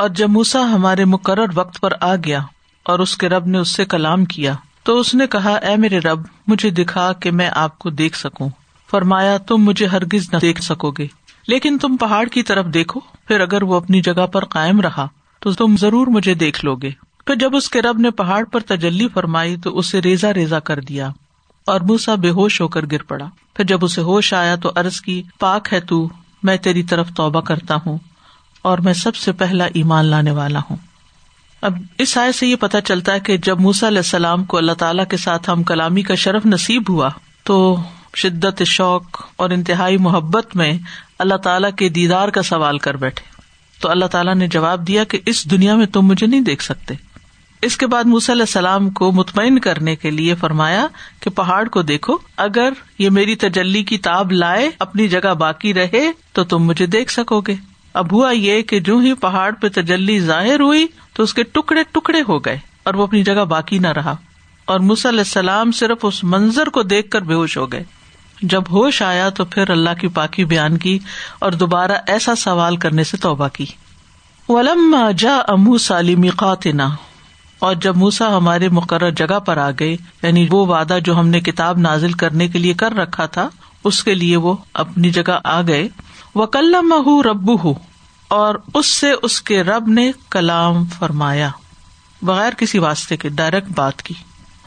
اور 0.00 0.08
جب 0.08 0.30
موسا 0.30 0.62
ہمارے 0.62 1.04
مقرر 1.04 1.46
وقت 1.54 1.80
پر 1.80 1.92
آ 2.00 2.14
گیا 2.16 2.40
اور 2.84 2.98
اس 2.98 3.16
کے 3.16 3.28
رب 3.28 3.46
نے 3.46 3.58
اس 3.58 3.68
سے 3.68 3.84
کلام 3.84 4.24
کیا، 4.24 4.54
تو 4.82 4.98
اس 4.98 5.14
نے 5.14 5.26
کہا، 5.26 5.54
اے 5.54 5.76
میرے 5.76 5.98
رب، 5.98 6.20
مجھے 6.46 6.70
دکھا 6.70 7.12
کہ 7.12 7.30
میں 7.30 7.50
آپ 7.54 7.78
کو 7.78 7.90
دیکھ 7.90 8.16
سکوں۔ 8.16 8.48
فرمایا، 8.90 9.38
تم 9.38 9.56
مجھے 9.56 9.86
ہرگز 9.86 10.32
نہ 10.32 10.38
دیکھ 10.38 10.62
سکو 10.62 10.90
گے 10.90 11.06
لیکن 11.46 11.78
تم 11.78 11.96
پہاڑ 11.96 12.26
کی 12.26 12.42
طرف 12.42 12.66
دیکھو، 12.66 13.00
پھر 13.00 13.40
اگر 13.40 13.62
وہ 13.62 13.74
اپنی 13.74 14.00
جگہ 14.00 14.26
پر 14.26 14.44
قائم 14.44 14.80
رہا، 14.80 15.06
تو 15.40 15.52
تم 15.52 15.76
ضرور 15.76 16.06
مجھے 16.06 16.34
دیکھ 16.34 16.64
لو 16.64 16.74
گے 16.74 16.90
پھر 17.26 17.34
جب 17.34 17.56
اس 17.56 17.70
کے 17.70 17.82
رب 17.82 17.98
نے 17.98 18.10
پہاڑ 18.10 18.44
پر 18.44 18.60
تجلی 18.60 19.08
فرمائی، 19.08 19.56
تو 19.56 19.78
اسے 19.78 20.02
ریزا 20.02 20.34
ریزا 20.34 20.60
کر 20.60 20.80
دیا 20.80 21.08
اور 21.66 21.80
موسا 21.80 22.14
بے 22.14 22.30
ہوش 22.30 22.60
ہو 22.60 22.68
کر 22.68 22.84
گر 22.92 23.02
پڑا۔ 23.02 23.26
پھر 23.54 23.64
جب 23.64 23.84
اسے 23.84 24.00
ہوش 24.00 24.34
آیا، 24.34 24.56
تو 24.56 24.72
ارض 24.76 25.00
کی، 25.00 25.22
پاک 25.38 25.68
ہے 25.72 25.80
تو، 25.80 26.08
میں 26.42 26.56
تیری 26.56 26.82
طرف 26.82 27.08
توبہ 27.16 27.40
کرتا 27.40 27.76
ہوں۔ 27.86 27.98
اور 28.62 28.78
میں 28.78 28.92
سب 28.92 29.16
سے 29.16 29.32
پہلا 29.32 29.64
ایمان 29.74 30.04
لانے 30.04 30.30
والا 30.30 30.58
ہوں۔ 30.70 30.76
اب 31.60 31.76
اس 31.98 32.16
آئے 32.16 32.32
سے 32.32 32.46
یہ 32.46 32.56
پتا 32.56 32.80
چلتا 32.80 33.12
ہے 33.12 33.20
کہ 33.20 33.36
جب 33.36 33.60
موسا 33.60 33.88
علیہ 33.88 33.98
السلام 33.98 34.44
کو 34.44 34.56
اللہ 34.56 34.72
تعالیٰ 34.72 35.04
کے 35.06 35.16
ساتھ 35.16 35.50
ہم 35.50 35.62
کلامی 35.62 36.02
کا 36.02 36.14
شرف 36.14 36.46
نصیب 36.46 36.82
ہوا، 36.88 37.08
تو 37.44 37.76
شدت، 38.16 38.62
شوق 38.62 39.22
اور 39.36 39.50
انتہائی 39.50 39.96
محبت 39.96 40.56
میں 40.56 40.78
اللہ 41.18 41.34
تعالیٰ 41.34 41.70
کے 41.76 41.88
دیدار 41.88 42.28
کا 42.28 42.42
سوال 42.42 42.78
کر 42.78 42.96
بیٹھے۔ 42.96 43.30
تو 43.80 43.90
اللہ 43.90 44.04
تعالیٰ 44.04 44.34
نے 44.34 44.48
جواب 44.48 44.86
دیا 44.86 45.04
کہ 45.04 45.18
اس 45.26 45.50
دنیا 45.50 45.74
میں 45.74 45.86
تم 45.86 46.02
مجھے 46.02 46.26
نہیں 46.26 46.40
دیکھ 46.40 46.62
سکتے۔ 46.62 46.94
اس 47.62 47.76
کے 47.76 47.86
بعد 47.86 48.04
موسی 48.04 48.32
علیہ 48.32 48.42
السلام 48.42 48.90
کو 48.90 49.12
مطمئن 49.12 49.58
کرنے 49.58 49.96
کے 49.96 50.10
لیے 50.10 50.34
فرمایا 50.34 50.86
کہ 51.20 51.30
پہاڑ 51.30 51.68
کو 51.68 51.82
دیکھو، 51.82 52.16
اگر 52.36 52.72
یہ 52.98 53.10
میری 53.10 53.36
تجلی 53.36 53.82
کی 53.82 53.98
تاب 53.98 54.32
لائے، 54.32 54.70
اپنی 54.78 55.08
جگہ 55.08 55.34
باقی 55.34 55.74
رہے، 55.74 56.10
تو 56.32 56.44
تم 56.44 56.58
مجھے 56.58 56.86
دیکھ 56.86 57.12
سکو 57.12 57.40
گے۔ 57.40 57.54
اب 57.94 58.12
ہوا 58.12 58.30
یہ 58.30 58.62
کہ 58.62 58.80
جو 58.80 58.98
ہی 58.98 59.14
پہاڑ 59.14 59.50
پہ 59.52 59.68
تجلی 59.68 60.20
ظاہر 60.20 60.60
ہوئی 60.60 60.86
تو 61.14 61.22
اس 61.22 61.34
کے 61.34 61.42
ٹکڑے 61.42 61.82
ٹکڑے 61.92 62.20
ہو 62.28 62.38
گئے 62.38 62.58
اور 62.82 62.94
وہ 62.94 63.02
اپنی 63.02 63.22
جگہ 63.22 63.44
باقی 63.44 63.78
نہ 63.78 63.88
رہا 63.88 64.14
اور 64.64 64.80
علیہ 64.80 65.18
السلام 65.18 65.72
صرف 65.72 65.98
اس 66.02 66.24
منظر 66.24 66.66
کو 66.66 66.82
دیکھ 66.82 67.10
کر 67.10 67.22
بے 67.22 67.34
ہوش 67.34 67.56
ہو 67.58 67.72
گئے۔ 67.72 67.84
جب 68.42 68.62
ہوش 68.70 69.02
آیا 69.02 69.28
تو 69.28 69.44
پھر 69.44 69.70
اللہ 69.70 70.00
کی 70.00 70.08
پاکی 70.08 70.44
بیان 70.44 70.78
کی 70.78 70.98
اور 71.38 71.52
دوبارہ 71.52 71.92
ایسا 72.06 72.34
سوال 72.34 72.76
کرنے 72.76 73.04
سے 73.04 73.16
توبہ 73.16 73.48
کی۔ 73.52 73.66
ولم 74.48 74.96
جا 75.18 75.36
امو 75.48 75.78
سالمی 75.78 76.28
قاتنا 76.28 76.88
اور 77.58 77.74
جب 77.74 77.96
موسا 77.96 78.36
ہمارے 78.36 78.68
مقرر 78.68 79.10
جگہ 79.10 79.38
پر 79.38 79.56
آ 79.56 79.70
گئے 79.70 79.96
یعنی 80.22 80.46
وہ 80.50 80.66
وعدہ 80.66 80.98
جو 81.04 81.18
ہم 81.18 81.28
نے 81.28 81.40
کتاب 81.40 81.78
نازل 81.78 82.12
کرنے 82.12 82.48
کے 82.48 82.58
لیے 82.58 82.74
کر 82.74 82.94
رکھا 82.94 83.26
تھا، 83.26 83.48
اس 83.84 84.04
کے 84.04 84.14
لیے 84.14 84.36
وہ 84.36 84.54
اپنی 84.74 85.10
جگہ 85.10 85.38
آ 85.44 85.60
گئے۔ 85.62 85.88
وہ 86.34 86.46
کل 86.46 86.74
ربو 87.24 87.56
ہُو 87.56 87.74
اور 88.28 88.54
اس 88.74 88.86
سے 88.86 89.12
اس 89.22 89.42
کے 89.42 89.62
رب 89.62 89.88
نے 89.88 90.12
کلام 90.30 90.84
فرمایا۔ 90.84 91.48
بغیر 92.22 92.52
کسی 92.52 92.78
واسطے 92.78 93.16
کے 93.16 93.28
ڈائریکٹ 93.28 93.68
بات 93.74 94.02
کی۔ 94.02 94.14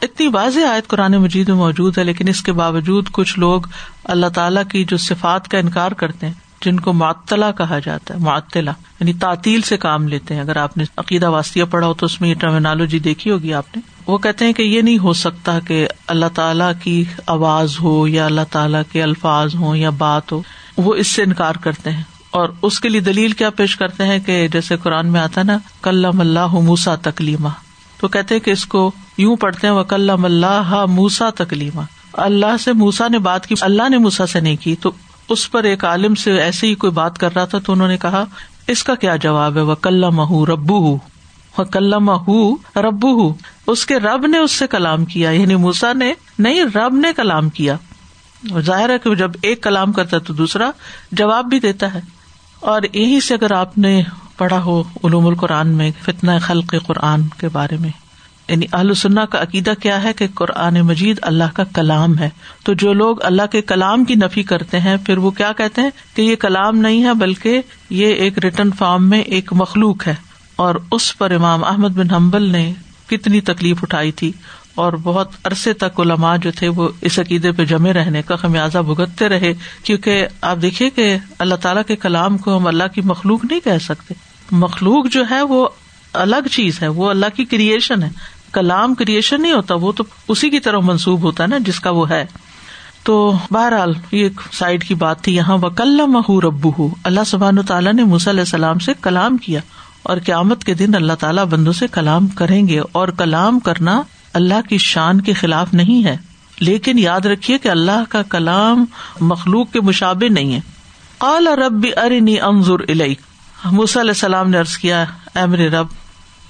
اتنی 0.02 0.28
واضح 0.28 0.60
آیت 0.60 0.86
قرآن 0.86 1.12
مجید 1.12 1.48
میں 1.48 1.56
موجود 1.56 1.98
ہے، 1.98 2.04
لیکن 2.04 2.28
اس 2.28 2.42
کے 2.42 2.52
باوجود 2.52 3.08
کچھ 3.12 3.38
لوگ 3.38 3.60
اللہ 4.04 4.26
تعالیٰ 4.26 4.62
کی 4.70 4.84
جو 4.84 4.96
صفات 4.96 5.48
کا 5.48 5.58
انکار 5.58 5.92
کرتے 5.92 6.26
ہیں، 6.26 6.34
جن 6.64 6.80
کو 6.80 6.92
معطلا 6.92 7.50
کہا 7.50 7.78
جاتا 7.78 8.14
ہے 8.14 8.18
معطلا 8.18 8.72
یعنی 9.00 9.12
تعطیل 9.12 9.62
سے 9.62 9.76
کام 9.76 10.08
لیتے 10.08 10.34
ہیں۔ 10.34 10.40
اگر 10.40 10.56
آپ 10.56 10.76
نے 10.76 10.84
عقیدہ 10.96 11.30
واسطیہ 11.30 11.64
پڑھا 11.64 11.86
ہو 11.86 11.94
تو 11.94 12.06
اس 12.06 12.20
میں 12.20 12.28
یہ 12.28 12.34
ٹرمینالوجی 12.34 12.98
دیکھی 12.98 13.30
ہوگی 13.30 13.54
آپ 13.54 13.76
نے۔ 13.76 13.82
وہ 14.06 14.18
کہتے 14.18 14.44
ہیں 14.44 14.52
کہ 14.52 14.62
یہ 14.62 14.82
نہیں 14.82 14.98
ہو 14.98 15.12
سکتا 15.12 15.60
کہ 15.60 15.88
اللہ 16.06 16.26
تعالیٰ 16.34 16.72
کی 16.82 17.04
آواز 17.26 17.80
ہو 17.80 18.08
یا 18.08 18.26
اللہ 18.26 18.40
تعالیٰ 18.50 18.82
کے 18.92 19.02
الفاظ 19.02 19.54
ہوں 19.54 19.76
یا 19.76 19.90
بات 19.90 20.32
ہو۔ 20.32 20.42
وہ 20.76 20.94
اس 20.94 21.06
سے 21.06 21.22
انکار 21.22 21.54
کرتے 21.54 21.90
ہیں 21.90 22.02
اور 22.30 22.48
اس 22.62 22.80
کے 22.80 22.88
لیے 22.88 23.00
دلیل 23.00 23.32
کیا 23.32 23.50
پیش 23.50 23.76
کرتے 23.76 24.04
ہیں 24.04 24.18
کہ 24.18 24.48
جیسے 24.48 24.76
قرآن 24.76 25.06
میں 25.06 25.20
آتا 25.20 25.42
نا، 25.42 25.58
کلم 25.82 26.20
اللہ 26.20 26.46
موسا 26.46 26.94
تکلیمہ۔ 26.94 27.48
تو 28.00 28.08
کہتے 28.08 28.38
کہ 28.38 28.50
اس 28.50 28.66
کو 28.66 28.92
یوں 29.18 29.36
پڑھتے 29.36 29.66
ہیں 29.66 29.74
وہ 29.74 29.82
کلم 29.82 30.24
اللہ 30.24 30.84
موسا 30.88 31.30
تکلیمہ 31.30 31.82
اللہ 32.12 32.56
سے 32.60 32.72
موسا 32.72 33.08
نے 33.08 33.18
بات 33.18 33.46
کی، 33.46 33.54
اللہ 33.60 33.88
نے 33.88 33.98
موسا 33.98 34.26
سے 34.26 34.40
نہیں 34.40 34.56
کی۔ 34.56 34.76
تو 34.76 34.92
اس 35.28 35.50
پر 35.50 35.64
ایک 35.64 35.84
عالم 35.84 36.14
سے 36.14 36.40
ایسے 36.40 36.66
ہی 36.66 36.74
کوئی 36.74 36.90
بات 36.90 37.18
کر 37.18 37.34
رہا 37.34 37.44
تھا 37.44 37.58
تو 37.58 37.72
انہوں 37.72 37.88
نے 37.88 37.98
کہا، 37.98 38.24
اس 38.66 38.84
کا 38.84 38.94
کیا 38.94 39.16
جواب 39.16 39.56
ہے؟ 39.56 39.62
وہ 39.62 39.74
کلم 39.74 40.20
ربو 40.44 40.78
ہُو 40.78 40.98
وہ 41.58 41.64
کلم 41.64 42.10
ربو 42.76 43.08
ہُو 43.08 43.34
اس 43.66 43.86
کے 43.86 43.96
رب 43.96 44.26
نے 44.26 44.38
اس 44.38 44.52
سے 44.52 44.66
کلام 44.66 45.04
کیا 45.04 45.30
یعنی 45.30 45.54
موسا 45.54 45.92
نے، 45.92 46.12
نہیں، 46.38 46.64
رب 46.74 46.94
نے 46.94 47.12
کلام 47.16 47.48
کیا۔ 47.48 47.76
ظاہر 48.60 48.90
ہے 48.90 48.98
کہ 48.98 49.14
جب 49.14 49.30
ایک 49.42 49.62
کلام 49.62 49.92
کرتا 49.92 50.16
ہے 50.16 50.22
تو 50.22 50.34
دوسرا 50.34 50.70
جواب 51.12 51.44
بھی 51.44 51.60
دیتا 51.60 51.94
ہے۔ 51.94 52.00
اور 52.60 52.82
یہی 52.92 53.20
سے 53.20 53.34
اگر 53.34 53.52
آپ 53.52 53.78
نے 53.78 54.02
پڑھا 54.36 54.62
ہو 54.62 54.80
علوم 54.80 55.26
القرآن 55.26 55.68
میں 55.68 55.90
فتنا 56.02 56.38
خلق 56.38 56.74
قرآن 56.86 57.28
کے 57.28 57.48
بارے 57.48 57.76
میں۔ 57.80 57.90
یعنی 58.48 58.94
سننا 58.94 59.24
کا 59.24 59.42
عقیدہ 59.42 59.72
کیا 59.82 60.02
ہے 60.02 60.12
کہ 60.12 60.26
قرآن 60.34 60.80
مجید 60.80 61.18
اللہ 61.22 61.44
کا 61.54 61.64
کلام 61.64 62.18
ہے۔ 62.18 62.30
تو 62.64 62.72
جو 62.72 62.92
لوگ 62.92 63.16
اللہ 63.22 63.42
کے 63.52 63.62
کلام 63.62 64.04
کی 64.04 64.14
نفی 64.14 64.42
کرتے 64.42 64.80
ہیں، 64.80 64.96
پھر 65.06 65.18
وہ 65.18 65.30
کیا 65.30 65.52
کہتے 65.52 65.82
ہیں؟ 65.82 65.90
کہ 66.14 66.22
یہ 66.22 66.36
کلام 66.36 66.76
نہیں 66.76 67.04
ہے، 67.04 67.14
بلکہ 67.14 67.62
یہ 67.90 68.06
ایک 68.06 68.38
ریٹرن 68.38 68.70
فارم 68.72 69.10
میں 69.10 69.20
ایک 69.20 69.52
مخلوق 69.52 70.06
ہے۔ 70.06 70.14
اور 70.56 70.74
اس 70.90 71.18
پر 71.18 71.30
امام 71.30 71.64
احمد 71.64 71.88
بن 71.88 72.10
حمبل 72.10 72.42
نے 72.42 72.72
کتنی 73.06 73.40
تکلیف 73.40 73.76
اٹھائی 73.82 74.12
تھی۔ 74.12 74.32
اور 74.74 74.92
بہت 74.92 75.28
عرصے 75.44 75.72
تک 75.72 76.00
علماء 76.00 76.36
جو 76.36 76.50
تھے 76.50 76.68
وہ 76.68 76.88
اس 77.00 77.18
عقیدے 77.18 77.52
پہ 77.52 77.64
جمے 77.64 77.92
رہنے 77.92 78.22
کا 78.22 78.36
خمیازہ 78.36 78.78
بھگتتے 78.78 79.28
رہے، 79.28 79.54
کیونکہ 79.82 80.26
آپ 80.40 80.56
دیکھیے 80.62 80.90
کہ 80.90 81.16
اللہ 81.38 81.54
تعالیٰ 81.54 81.82
کے 81.86 81.96
کلام 81.96 82.38
کو 82.38 82.56
ہم 82.56 82.66
اللہ 82.66 82.84
کی 82.94 83.00
مخلوق 83.00 83.44
نہیں 83.44 83.60
کہہ 83.60 83.78
سکتے۔ 83.82 84.14
مخلوق 84.50 85.06
جو 85.10 85.24
ہے 85.30 85.42
وہ 85.42 85.68
الگ 86.12 86.48
چیز 86.50 86.82
ہے، 86.82 86.88
وہ 86.88 87.10
اللہ 87.10 87.26
کی 87.36 87.44
کریشن 87.44 88.02
ہے۔ 88.02 88.08
کلام 88.52 88.94
کریشن 88.94 89.42
نہیں 89.42 89.52
ہوتا، 89.52 89.74
وہ 89.74 89.92
تو 89.92 90.04
اسی 90.28 90.50
کی 90.50 90.60
طرف 90.60 90.82
منسوب 90.82 91.22
ہوتا 91.22 91.42
ہے 91.42 91.48
نا، 91.48 91.58
جس 91.58 91.80
کا 91.80 91.90
وہ 91.90 92.10
ہے۔ 92.10 92.24
تو 93.02 93.32
بہرحال 93.50 93.94
یہ 94.12 94.22
ایک 94.22 94.40
سائڈ 94.52 94.84
کی 94.84 94.94
بات 94.94 95.20
تھی، 95.20 95.34
یہاں 95.34 95.58
وکل 95.62 96.00
مہ 96.06 96.40
ربو 96.44 96.70
ہُو 96.70 96.88
اللہ 97.04 97.20
سبحان 97.26 97.62
تعالیٰ 97.62 97.92
نے 97.92 98.02
علیہ 98.02 98.28
السلام 98.28 98.78
سے 98.78 98.92
کلام 99.02 99.36
کیا 99.36 99.60
اور 100.02 100.16
قیامت 100.24 100.64
کے 100.64 100.74
دن 100.74 100.94
اللہ 100.94 101.12
تعالیٰ 101.12 101.44
بندوں 101.44 101.72
سے 101.72 101.86
کلام 101.92 102.26
کریں 102.26 102.68
گے 102.68 102.80
اور 102.92 103.08
کلام 103.08 103.58
کرنا 103.58 104.02
اللہ 104.34 104.68
کی 104.68 104.78
شان 104.78 105.20
کے 105.20 105.32
خلاف 105.32 105.74
نہیں 105.74 106.04
ہے، 106.04 106.16
لیکن 106.60 106.98
یاد 106.98 107.20
رکھیے 107.20 107.58
کہ 107.58 107.68
اللہ 107.68 108.02
کا 108.08 108.22
کلام 108.22 108.84
مخلوق 109.20 109.72
کے 109.72 109.80
مشابے 109.80 110.28
نہیں 110.28 110.54
ہے۔ 110.54 110.60
قال 111.18 111.46
رب 111.46 111.86
ارنی 111.96 112.40
انظر 112.40 112.80
الیک۔ 112.88 113.20
موسی 113.64 114.00
علیہ 114.00 114.10
السلام 114.10 114.50
نے 114.50 114.58
عرض 114.58 114.76
کیا، 114.76 115.04
اے 115.34 115.46
میرے 115.46 115.68
رب، 115.68 115.86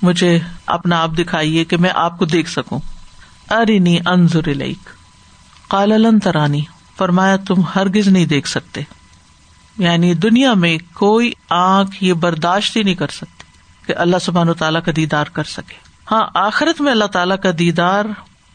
مجھے 0.03 0.39
اپنا 0.67 1.03
آپ 1.03 1.11
دکھائیے 1.19 1.65
کہ 1.65 1.77
میں 1.77 1.91
آپ 1.95 2.19
کو 2.19 2.25
دیکھ 2.25 2.51
سکوں۔ 2.51 2.79
ارنی 3.51 3.99
انظر 4.07 4.49
الیک۔ 4.49 4.89
قال 5.69 5.89
لن 5.89 6.21
ترانی، 6.21 6.61
فرمایا، 6.99 7.37
تم 7.37 7.55
ہرگز 7.77 8.09
نہیں 8.09 8.27
دیکھ 8.27 8.49
سکتے۔ 8.49 8.81
یعنی 9.79 10.15
دنیا 10.15 10.55
میں 10.55 10.79
کوئی 10.95 11.33
آنکھ 11.51 12.05
یہ 12.05 12.13
برداشت 12.13 12.77
ہی 12.77 12.83
نہیں 12.83 12.95
کر 12.95 13.09
سکتی 13.09 13.45
کہ 13.87 13.95
اللہ 13.97 14.17
سبحان 14.21 14.49
و 14.49 14.55
تعالیٰ 14.55 14.83
کا 14.83 14.93
دیدار 14.97 15.25
کر 15.25 15.45
سکے۔ 15.45 15.84
ہاں 16.11 16.27
آخرت 16.35 16.81
میں 16.81 16.93
اللہ 16.93 17.05
تعالیٰ 17.05 17.39
کا 17.39 17.51
دیدار 17.59 18.05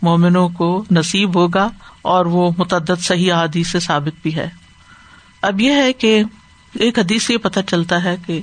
مومنوں 0.02 0.50
کو 0.50 0.86
نصیب 0.92 1.36
ہوگا 1.36 1.70
اور 2.02 2.26
وہ 2.26 2.52
متعدد 2.58 3.02
صحیح 3.02 3.34
حادیث 3.34 3.72
سے 3.72 3.80
ثابت 3.80 4.22
بھی 4.22 4.36
ہے۔ 4.36 4.50
اب 5.42 5.62
یہ 5.62 5.72
ہے 5.72 5.94
کہ 5.94 6.24
ایک 6.80 7.00
حدیث 7.00 7.24
سے 7.24 7.34
یہ 7.34 7.38
پتہ 7.38 7.60
چلتا 7.68 8.04
ہے 8.04 8.16
کہ 8.26 8.42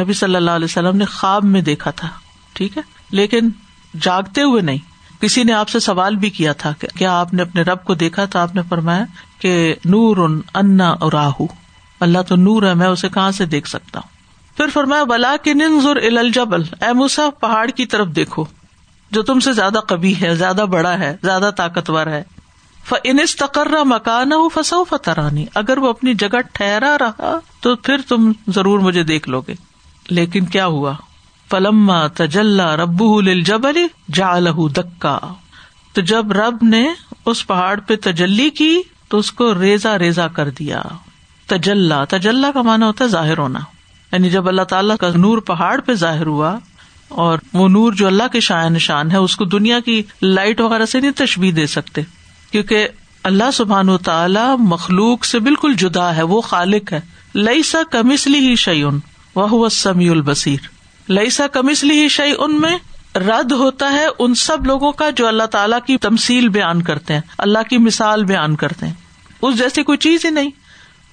نبی 0.00 0.12
صلی 0.12 0.36
اللہ 0.36 0.50
علیہ 0.50 0.64
وسلم 0.64 0.96
نے 0.96 1.04
خواب 1.04 1.44
میں 1.44 1.60
دیکھا 1.60 1.90
تھا، 1.90 2.08
ٹھیک 2.52 2.76
ہے؟ 2.76 2.82
لیکن 3.10 3.48
جاگتے 4.00 4.42
ہوئے 4.42 4.62
نہیں۔ 4.62 4.78
کسی 5.20 5.42
نے 5.42 5.52
آپ 5.52 5.68
سے 5.68 5.80
سوال 5.80 6.16
بھی 6.16 6.30
کیا 6.30 6.52
تھا 6.52 6.72
کہ 6.78 6.88
کیا 6.96 7.20
آپ 7.20 7.34
نے 7.34 7.42
اپنے 7.42 7.62
رب 7.62 7.84
کو 7.84 7.94
دیکھا؟ 7.94 8.24
تو 8.24 8.38
آپ 8.38 8.54
نے 8.54 8.62
فرمایا 8.68 9.04
کہ 9.38 9.74
نور 9.84 10.16
ان 10.16 10.40
انا 10.54 10.90
اور 10.90 11.12
راہو 11.12 11.46
اللہ 12.00 12.22
تو 12.22 12.36
نور 12.36 12.62
ہے، 12.62 12.74
میں 12.74 12.86
اسے 12.86 13.08
کہاں 13.08 13.30
سے 13.30 13.46
دیکھ 13.46 13.68
سکتا 13.68 14.00
ہوں؟ 14.00 14.11
پھر 14.56 14.66
فرمایا، 14.72 15.04
بلا 15.04 15.36
کے 15.42 15.54
ننظر 15.54 15.96
الجبل. 15.96 16.62
اے 16.80 16.92
موسا 16.92 17.30
پہاڑ 17.40 17.70
کی 17.70 17.86
طرف 17.86 18.06
دیکھو، 18.06 18.44
جو 19.10 19.22
تم 19.22 19.40
سے 19.40 19.52
زیادہ 19.52 19.78
کبھی 19.88 20.22
ہے، 20.22 20.34
زیادہ 20.34 20.64
بڑا 20.70 20.98
ہے، 20.98 21.16
زیادہ 21.22 21.50
طاقتور 21.56 22.06
ہے۔ 22.06 22.22
انس 23.04 23.36
تقرر 23.36 23.84
مکان 23.84 24.32
ہو 24.32 24.48
فسو 24.48 24.84
فترانی 24.84 25.46
اگر 25.54 25.78
وہ 25.78 25.88
اپنی 25.88 26.14
جگہ 26.14 26.40
ٹھہرا 26.52 26.96
رہا، 27.00 27.38
تو 27.60 27.76
پھر 27.76 27.96
تم 28.08 28.32
ضرور 28.48 28.78
مجھے 28.78 29.02
دیکھ 29.02 29.28
لو 29.28 29.40
گے۔ 29.40 29.54
لیکن 30.10 30.44
کیا 30.44 30.66
ہوا؟ 30.66 30.92
پلم 31.50 31.92
تجلا 32.14 32.76
رب 32.76 33.02
جبل 33.46 33.86
جا 34.12 34.38
دکا 34.76 35.18
تو 35.92 36.00
جب 36.00 36.32
رب 36.32 36.58
نے 36.62 36.88
اس 37.24 37.46
پہاڑ 37.46 37.80
پہ 37.80 37.94
تجلی 38.02 38.50
کی، 38.50 38.82
تو 39.08 39.18
اس 39.18 39.32
کو 39.32 39.60
ریزا 39.60 39.98
ریزا 39.98 40.28
کر 40.28 40.50
دیا۔ 40.50 40.82
تجلا 41.46 42.04
تجلا 42.04 42.50
کا 42.54 42.62
مانا 42.62 42.86
ہوتا 42.86 43.04
ہے 43.04 43.08
ظاہر 43.08 43.38
ہونا۔ 43.38 43.60
یعنی 44.12 44.30
جب 44.30 44.48
اللہ 44.48 44.62
تعالیٰ 44.62 44.96
کا 44.96 45.10
نور 45.14 45.38
پہاڑ 45.38 45.80
پہ 45.80 45.94
ظاہر 45.94 46.26
ہوا 46.26 46.58
اور 47.08 47.38
وہ 47.52 47.68
نور 47.68 47.92
جو 47.92 48.06
اللہ 48.06 48.22
کے 48.32 48.40
شاع 48.40 48.68
نشان 48.68 49.10
ہے، 49.10 49.16
اس 49.16 49.36
کو 49.36 49.44
دنیا 49.44 49.80
کی 49.80 50.02
لائٹ 50.22 50.60
وغیرہ 50.60 50.84
سے 50.84 51.00
نہیں 51.00 51.10
تشبیح 51.10 51.52
دے 51.56 51.66
سکتے۔ 51.66 52.02
کیونکہ 52.50 52.88
اللہ 53.24 53.50
سبحان 53.54 53.88
و 53.88 53.98
تعالی 53.98 54.56
مخلوق 54.58 55.24
سے 55.24 55.38
بالکل 55.38 55.74
جدا 55.74 56.16
ہے، 56.16 56.22
وہ 56.22 56.40
خالق 56.40 56.92
ہے۔ 56.92 57.00
لئی 57.34 57.62
سا 57.62 57.78
کمسلی 57.90 58.38
ہی 58.38 58.56
شعین 58.56 58.98
وہ 59.34 59.68
سمی 59.68 60.08
البصیر۔ 60.08 60.58
لئی 61.12 61.30
سا 61.30 61.46
کمسلی 61.46 62.02
ہی 62.02 62.08
شعی 62.08 62.32
ان 62.38 62.60
میں 62.60 62.78
رد 63.18 63.52
ہوتا 63.52 63.92
ہے 63.92 64.06
ان 64.18 64.34
سب 64.34 64.66
لوگوں 64.66 64.92
کا 64.92 65.10
جو 65.10 65.26
اللہ 65.26 65.42
تعالیٰ 65.42 65.78
کی 65.86 65.96
تمسیل 65.96 66.48
بیان 66.48 66.82
کرتے 66.82 67.14
ہیں، 67.14 67.20
اللہ 67.38 67.58
کی 67.70 67.78
مثال 67.78 68.24
بیان 68.24 68.56
کرتے 68.56 68.86
ہیں۔ 68.86 68.94
اس 69.42 69.58
جیسی 69.58 69.82
کوئی 69.82 69.98
چیز 69.98 70.24
ہی 70.24 70.30
نہیں۔ 70.30 70.50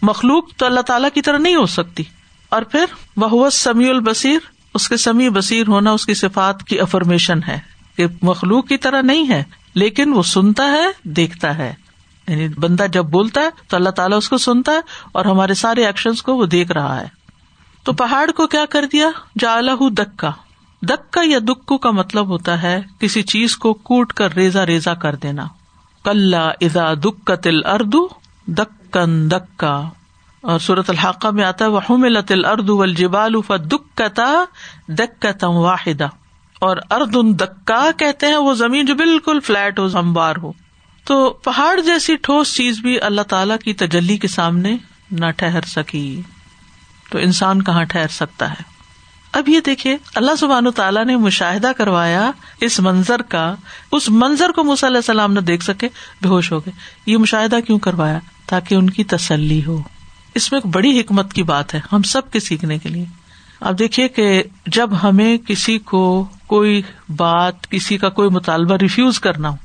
مخلوق 0.02 0.54
تو 0.58 0.66
اللہ 0.66 0.82
تعالیٰ 0.82 1.10
کی 1.14 1.22
طرح 1.22 1.38
نہیں 1.38 1.56
ہو 1.56 1.66
سکتی۔ 1.66 2.04
اور 2.50 2.62
پھر 2.62 2.86
وہ 3.18 3.50
سمیع 3.50 3.90
البصیر، 3.90 4.40
اس 4.74 4.90
کے 4.90 4.98
سمیع 4.98 5.30
بصیر 5.34 5.68
ہونا 5.68 5.92
اس 5.92 6.06
کی 6.06 6.14
صفات 6.14 6.64
کی 6.64 6.80
افرمیشن 6.80 7.40
ہے 7.48 7.60
کہ 7.98 8.06
مخلوق 8.22 8.68
کی 8.68 8.78
طرح 8.78 9.02
نہیں 9.02 9.30
ہے، 9.30 9.44
لیکن 9.74 10.14
وہ 10.14 10.24
سنتا 10.24 10.64
ہے، 10.64 10.86
دیکھتا 11.04 11.58
ہے۔ 11.58 11.74
یعنی 12.28 12.48
بندہ 12.48 12.86
جب 12.94 13.06
بولتا 13.06 13.42
ہے 13.42 13.50
تو 13.68 13.78
اللہ 13.78 13.90
تعالیٰ 13.90 14.18
اس 14.18 14.30
کو 14.30 14.38
سنتا 14.38 14.72
ہے 14.72 14.80
اور 15.12 15.26
ہمارے 15.26 15.54
سارے 15.54 15.86
ایکشن 15.86 16.14
کو 16.14 16.36
وہ 16.36 16.46
دیکھ 16.46 16.72
رہا 16.72 17.02
ہے۔ 17.02 17.08
تو 17.84 17.94
پہاڑ 17.94 18.32
کو 18.32 18.48
کیا 18.48 18.66
کر 18.70 18.86
دیا؟ 18.92 19.10
جالا 19.40 19.72
دکا۔ 19.82 20.32
دکا 20.82 21.22
یا 21.24 21.40
دکو 21.40 21.78
کا 21.78 21.92
مطلب 21.92 22.28
ہوتا 22.28 22.62
ہے 22.62 22.82
کسی 23.00 23.22
چیز 23.22 23.58
کو 23.58 23.74
کوٹ 23.74 24.14
کر 24.14 24.34
ریزا 24.34 24.66
ریزا 24.66 24.94
کر 24.94 25.16
دینا۔ 25.16 25.48
کل 26.04 26.34
ادا 26.34 26.94
دک 26.94 27.32
تل 27.44 27.66
اردو 27.66 28.08
دکن 28.48 29.32
دکا۔ 29.32 29.90
اور 30.42 30.60
صورت 30.60 30.90
الحقہ 30.90 31.28
میں 31.28 31.44
آتا 31.44 31.66
ہے 31.66 31.70
وہ 31.70 31.98
لت 31.98 32.32
الرد 32.32 32.70
الجبال 32.70 33.36
دکتا 35.00 35.48
واحدہ 35.48 36.08
اور 36.60 36.78
ارد 36.92 37.16
ان 37.16 37.40
دکا 37.40 37.90
کہتے 37.98 38.28
ہیں، 38.28 38.36
وہ 38.36 38.54
زمین 38.54 38.86
جو 38.86 38.96
بالکل 38.96 39.40
فلیٹ 39.40 39.80
ہو 39.80 39.88
ہموار 40.00 40.36
ہو۔ 40.44 40.52
تو 41.04 41.30
پہاڑ 41.30 41.80
جیسی 41.80 42.16
ٹھوس 42.16 42.56
چیز 42.56 42.80
بھی 42.80 43.02
اللہ 43.02 43.22
تعالی 43.22 43.54
کی 43.64 43.74
تجلی 43.74 44.18
کے 44.18 44.28
سامنے 44.28 44.78
نہ 45.12 45.26
ٹھہر 45.38 45.62
سکی۔ 45.62 46.22
تو 47.12 47.18
انسان 47.18 47.64
کہاں 47.64 47.84
ٹھہر 47.84 48.08
سکتا 48.08 48.52
ہے؟ 48.52 48.80
اب 49.32 49.50
یہ 49.50 49.60
دیکھیے، 49.66 49.98
اللہ 50.16 50.32
سبحان 50.40 50.72
تعالیٰ 50.72 51.06
نے 51.06 51.18
مشاہدہ 51.18 51.72
کروایا 51.78 52.32
اس 52.62 52.80
منظر 52.80 53.22
کا۔ 53.22 53.56
اس 53.92 54.10
منظر 54.10 54.50
کو 54.50 54.62
علیہ 54.62 54.98
السلام 54.98 55.34
نہ 55.34 55.40
دیکھ 55.40 55.64
سکے، 55.64 55.90
بے 56.22 56.30
ہوش 56.30 56.52
ہو 56.52 56.60
گئے۔ 56.60 56.74
یہ 57.06 57.18
مشاہدہ 57.18 57.60
کیوں 57.68 57.80
کروایا؟ 57.80 58.20
تاکہ 58.46 58.76
ان 58.76 58.90
کی 58.90 59.04
تسلی 59.04 59.66
ہو۔ 59.66 59.82
اس 60.40 60.52
میں 60.52 60.60
ایک 60.60 60.76
بڑی 60.76 61.00
حکمت 61.00 61.34
کی 61.34 61.44
بات 61.44 61.74
ہے، 61.74 61.80
ہم 61.92 62.02
سب 62.02 62.32
کے 62.32 62.40
سیکھنے 62.40 62.78
کے 62.78 62.90
لیے۔ 62.90 63.06
اب 63.62 63.80
دیکھیے 63.80 64.08
کہ 64.08 64.44
جب 64.66 64.90
ہمیں 65.04 65.38
کسی 65.38 65.78
کو 65.80 66.26
کوئی 66.48 66.82
بات، 67.18 67.70
کسی 67.70 67.98
کا 67.98 68.10
کوئی 68.10 68.30
مطالبہ 68.30 68.76
ریفیوز 68.82 69.20
کرنا 69.20 69.50
ہو 69.50 69.56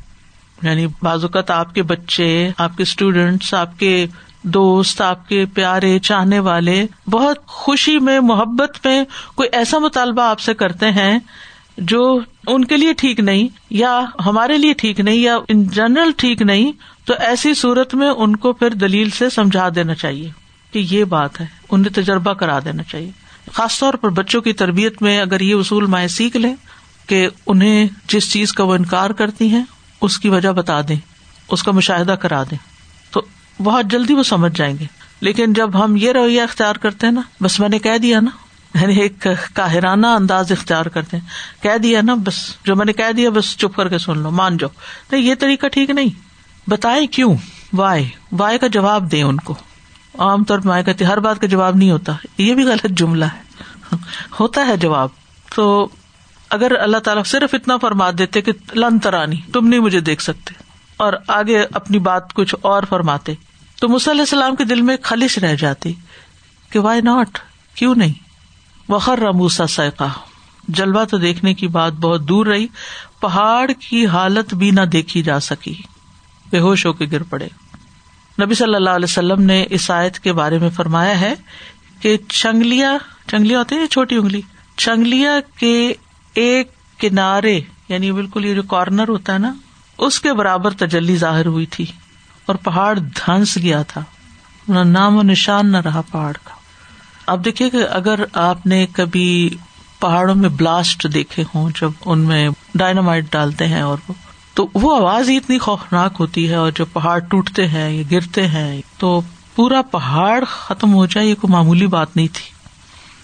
یعنی 0.63 0.87
بعض 1.03 1.25
اوقات 1.25 1.51
آپ 1.51 1.75
کے 1.75 1.83
بچے، 1.83 2.51
آپ 2.59 2.77
کے 2.77 2.83
اسٹوڈینٹس 2.83 3.55
آپ 3.55 3.79
کے 3.79 4.07
دوست، 4.43 5.01
آپ 5.01 5.29
کے 5.29 5.45
پیارے، 5.55 5.99
چاہنے 5.99 6.39
والے، 6.39 6.87
بہت 7.11 7.47
خوشی 7.47 7.99
میں، 7.99 8.21
محبت 8.21 8.87
میں 8.87 9.05
کوئی 9.35 9.49
ایسا 9.53 9.79
مطالبہ 9.79 10.23
آپ 10.23 10.41
سے 10.41 10.55
کرتے 10.55 10.91
ہیں 10.91 11.19
جو 11.79 12.21
ان 12.47 12.65
کے 12.65 12.77
لیے 12.77 12.93
ٹھیک 12.93 13.21
نہیں، 13.21 13.49
یا 13.71 14.01
ہمارے 14.27 14.59
لیے 14.59 14.73
ٹھیک 14.73 15.01
نہیں، 15.01 15.17
یا 15.17 15.39
ان 15.49 15.65
جنرل 15.65 16.11
ٹھیک 16.17 16.43
نہیں، 16.43 16.73
تو 17.05 17.15
ایسی 17.19 17.55
صورت 17.55 17.95
میں 17.95 18.09
ان 18.09 18.37
کو 18.37 18.53
پھر 18.53 18.71
دلیل 18.71 19.11
سے 19.11 19.31
سمجھا 19.31 19.69
دینا 19.75 19.95
چاہیے۔ 19.95 20.44
کہ 20.75 20.87
یہ 20.91 21.05
بات 21.05 21.41
ہے، 21.41 21.47
انہیں 21.71 21.95
تجربہ 21.95 22.33
کرا 22.33 22.59
دینا 22.65 22.83
چاہیے۔ 22.83 23.11
خاص 23.53 23.79
طور 23.79 23.95
پر 23.95 24.09
بچوں 24.09 24.43
کی 24.43 24.53
تربیت 24.53 25.03
میں 25.03 25.21
اگر 25.21 25.41
یہ 25.41 25.55
اصول 25.55 25.87
مائیں 25.87 26.09
سیکھ 26.09 26.37
لیں 26.37 26.55
کہ 27.07 27.29
انہیں 27.47 27.89
جس 28.09 28.33
چیز 28.33 28.53
کا 28.53 28.65
وہ 28.65 28.75
انکار 28.75 29.11
کرتی 29.11 29.49
ہیں، 29.49 29.65
اس 30.01 30.19
کی 30.19 30.29
وجہ 30.29 30.49
بتا 30.49 30.81
دیں، 30.81 30.97
اس 31.49 31.63
کا 31.63 31.73
مشاہدہ 31.73 32.13
کرا 32.13 32.43
دیں، 32.43 32.59
تو 33.11 33.23
بہت 33.63 33.85
جلدی 33.87 34.15
وہ 34.15 34.23
سمجھ 34.23 34.53
جائیں 34.55 34.79
گے۔ 34.81 34.85
لیکن 35.21 35.53
جب 35.53 35.85
ہم 35.85 35.97
یہ 35.97 36.13
رویہ 36.13 36.43
اختیار 36.43 36.75
کرتے 36.75 37.07
ہیں 37.07 37.15
نا، 37.15 37.23
بس 37.41 37.61
میں 37.61 37.69
نے 37.69 37.79
کہہ 37.79 37.99
دیا 37.99 38.21
نا 38.21 38.31
یعنی 38.81 38.97
ایک 38.97 39.29
کاہرانہ 39.55 40.07
انداز 40.07 40.53
اختیار 40.53 40.87
کرتے 40.87 41.17
ہیں۔ 41.17 41.25
کہہ 41.63 41.79
دیا 41.79 42.01
نا، 42.03 42.15
بس 42.15 42.57
جو 42.65 42.77
میں 42.77 42.87
نے 42.87 42.93
کہہ 42.93 43.13
دیا، 43.13 43.31
بس 43.31 43.57
چپ 43.57 43.77
کر 43.77 43.89
کے 43.89 43.99
سن 43.99 44.19
لو، 44.19 44.31
مان 44.31 44.57
جاؤ۔ 44.57 44.71
نہیں، 45.13 45.23
یہ 45.23 45.35
طریقہ 45.35 45.67
ٹھیک 45.67 45.91
نہیں۔ 45.91 46.25
بتائیں 46.71 47.07
کیوں؟ 47.07 47.37
وائے 47.73 48.09
وائے 48.33 48.59
کا 48.59 48.67
جواب 48.67 49.13
دیں 49.13 49.23
ان 49.23 49.37
کو۔ 49.37 49.55
عام 50.19 50.45
طور 50.45 50.59
پہ 50.59 50.83
کہتی 50.83 51.05
ہر 51.05 51.21
بات 51.21 51.41
کا 51.41 51.47
جواب 51.47 51.77
نہیں 51.77 51.91
ہوتا۔ 51.91 52.13
یہ 52.39 52.55
بھی 52.55 52.65
غلط 52.65 52.87
جملہ 52.91 53.25
ہے۔ 53.25 53.43
ہوتا 54.41 54.67
ہے 54.67 54.77
جواب۔ 54.77 55.09
تو 55.55 55.89
اگر 56.51 56.73
اللہ 56.81 56.97
تعالیٰ 56.97 57.25
صرف 57.25 57.55
اتنا 57.55 57.77
فرما 57.77 58.11
دیتے 58.19 58.41
کہ 58.41 58.53
لن 58.75 58.99
ترانی، 58.99 59.37
تم 59.53 59.69
نہیں 59.69 59.81
مجھے 59.81 60.01
دیکھ 60.01 60.23
سکتے۔ 60.23 60.55
اور 60.97 61.13
آگے 61.29 61.67
اپنی 61.73 61.99
بات 61.99 62.35
کچھ 62.35 62.55
اور 62.63 62.83
فرماتے۔ 62.89 63.35
تو 63.81 63.89
علیہ 63.89 64.21
السلام 64.21 64.57
کے 64.57 64.65
دل 64.65 64.83
میں 64.83 64.97
خلش 65.03 65.39
رہ 65.39 65.55
جاتی 65.55 65.93
کہ 66.71 66.79
وائی 66.79 67.01
ناٹ 67.01 67.39
کیوں 67.75 67.95
نہیں؟ 67.95 68.13
وخر 68.89 69.19
رموسا 69.19 69.67
سیکا 69.67 70.09
جلوا 70.69 71.05
تو 71.05 71.19
دیکھنے 71.19 71.55
کی 71.55 71.69
بات 71.69 71.93
بہت 71.93 72.29
دور 72.29 72.47
رہی۔ 72.47 72.67
پہاڑ 73.21 73.71
کی 73.71 74.07
حالت 74.07 74.55
بھی 74.55 74.71
نہ 74.71 74.81
دیکھی 74.81 75.23
جا 75.23 75.41
سکی۔ 75.41 75.75
بے 76.51 76.61
ہوش 76.61 76.87
ہو 76.87 76.93
کے 76.93 77.07
گر 77.13 77.23
پڑے۔ 77.23 77.49
نبی 78.43 78.55
صلی 78.55 78.75
اللہ 78.75 78.91
علیہ 78.91 79.05
وسلم 79.05 79.43
نے 79.43 79.65
اس 79.71 79.91
آیت 79.91 80.19
کے 80.19 80.33
بارے 80.33 80.59
میں 80.59 80.71
فرمایا 80.71 81.21
ہے 81.21 81.35
کہ 82.01 82.17
چنگلیا 82.29 82.97
چنگلیا 83.27 83.59
ہوتے 83.59 83.75
ہیں 83.75 83.87
چھوٹی 83.87 84.17
انگلی؟ 84.17 84.41
چنگلیا 84.77 85.31
کے 85.57 85.93
ایک 86.35 86.71
کنارے 86.99 87.61
یعنی 87.89 88.13
بالکل 88.13 88.45
یہ 88.45 88.55
جو 88.55 88.63
کارنر 88.63 89.09
ہوتا 89.09 89.33
ہے 89.33 89.39
نا، 89.39 89.55
اس 89.99 90.21
کے 90.21 90.33
برابر 90.33 90.71
تجلی 90.71 91.17
ظاہر 91.17 91.47
ہوئی 91.47 91.67
تھی 91.67 91.87
اور 92.47 92.55
پہاڑ 92.55 92.99
دھنس 92.99 93.57
گیا 93.57 93.83
تھا۔ 93.83 94.03
نام 94.85 95.17
و 95.17 95.23
نشان 95.23 95.73
نہ 95.73 95.77
رہا 95.77 96.01
پہاڑ 96.01 96.33
کا۔ 96.45 96.55
اب 97.27 97.45
دیکھیے 97.45 97.71
کہ 97.71 97.85
اگر 97.91 98.21
آپ 98.33 98.67
نے 98.67 98.87
کبھی 98.93 99.57
پہاڑوں 100.01 100.35
میں 100.35 100.49
بلاسٹ 100.49 101.07
دیکھے 101.15 101.45
ہوں، 101.55 101.71
جب 101.81 101.91
ان 102.05 102.19
میں 102.19 102.49
ڈائنامائٹ 102.75 103.25
ڈالتے 103.31 103.67
ہیں 103.67 103.83
اور 103.83 103.99
وہ 104.09 104.15
تو 104.55 104.69
وہ 104.75 104.97
آواز 104.97 105.31
ہی 105.31 105.37
اتنی 105.37 105.59
خوفناک 105.59 106.17
ہوتی 106.21 106.49
ہے 106.51 106.55
اور 106.55 106.71
جب 106.71 106.87
پہاڑ 106.93 107.19
ٹوٹتے 107.19 107.69
ہیں 107.69 107.91
یا 107.91 108.03
گرتے 108.11 108.47
ہیں 108.47 108.83
تو 108.99 109.21
پورا 109.55 109.83
پہاڑ 109.83 110.45
ختم 110.45 110.95
ہو 110.95 111.07
جائے، 111.07 111.27
یہ 111.27 111.35
کوئی 111.35 111.53
معمولی 111.53 111.87
بات 111.87 112.17
نہیں 112.17 112.29
تھی۔ 112.33 112.51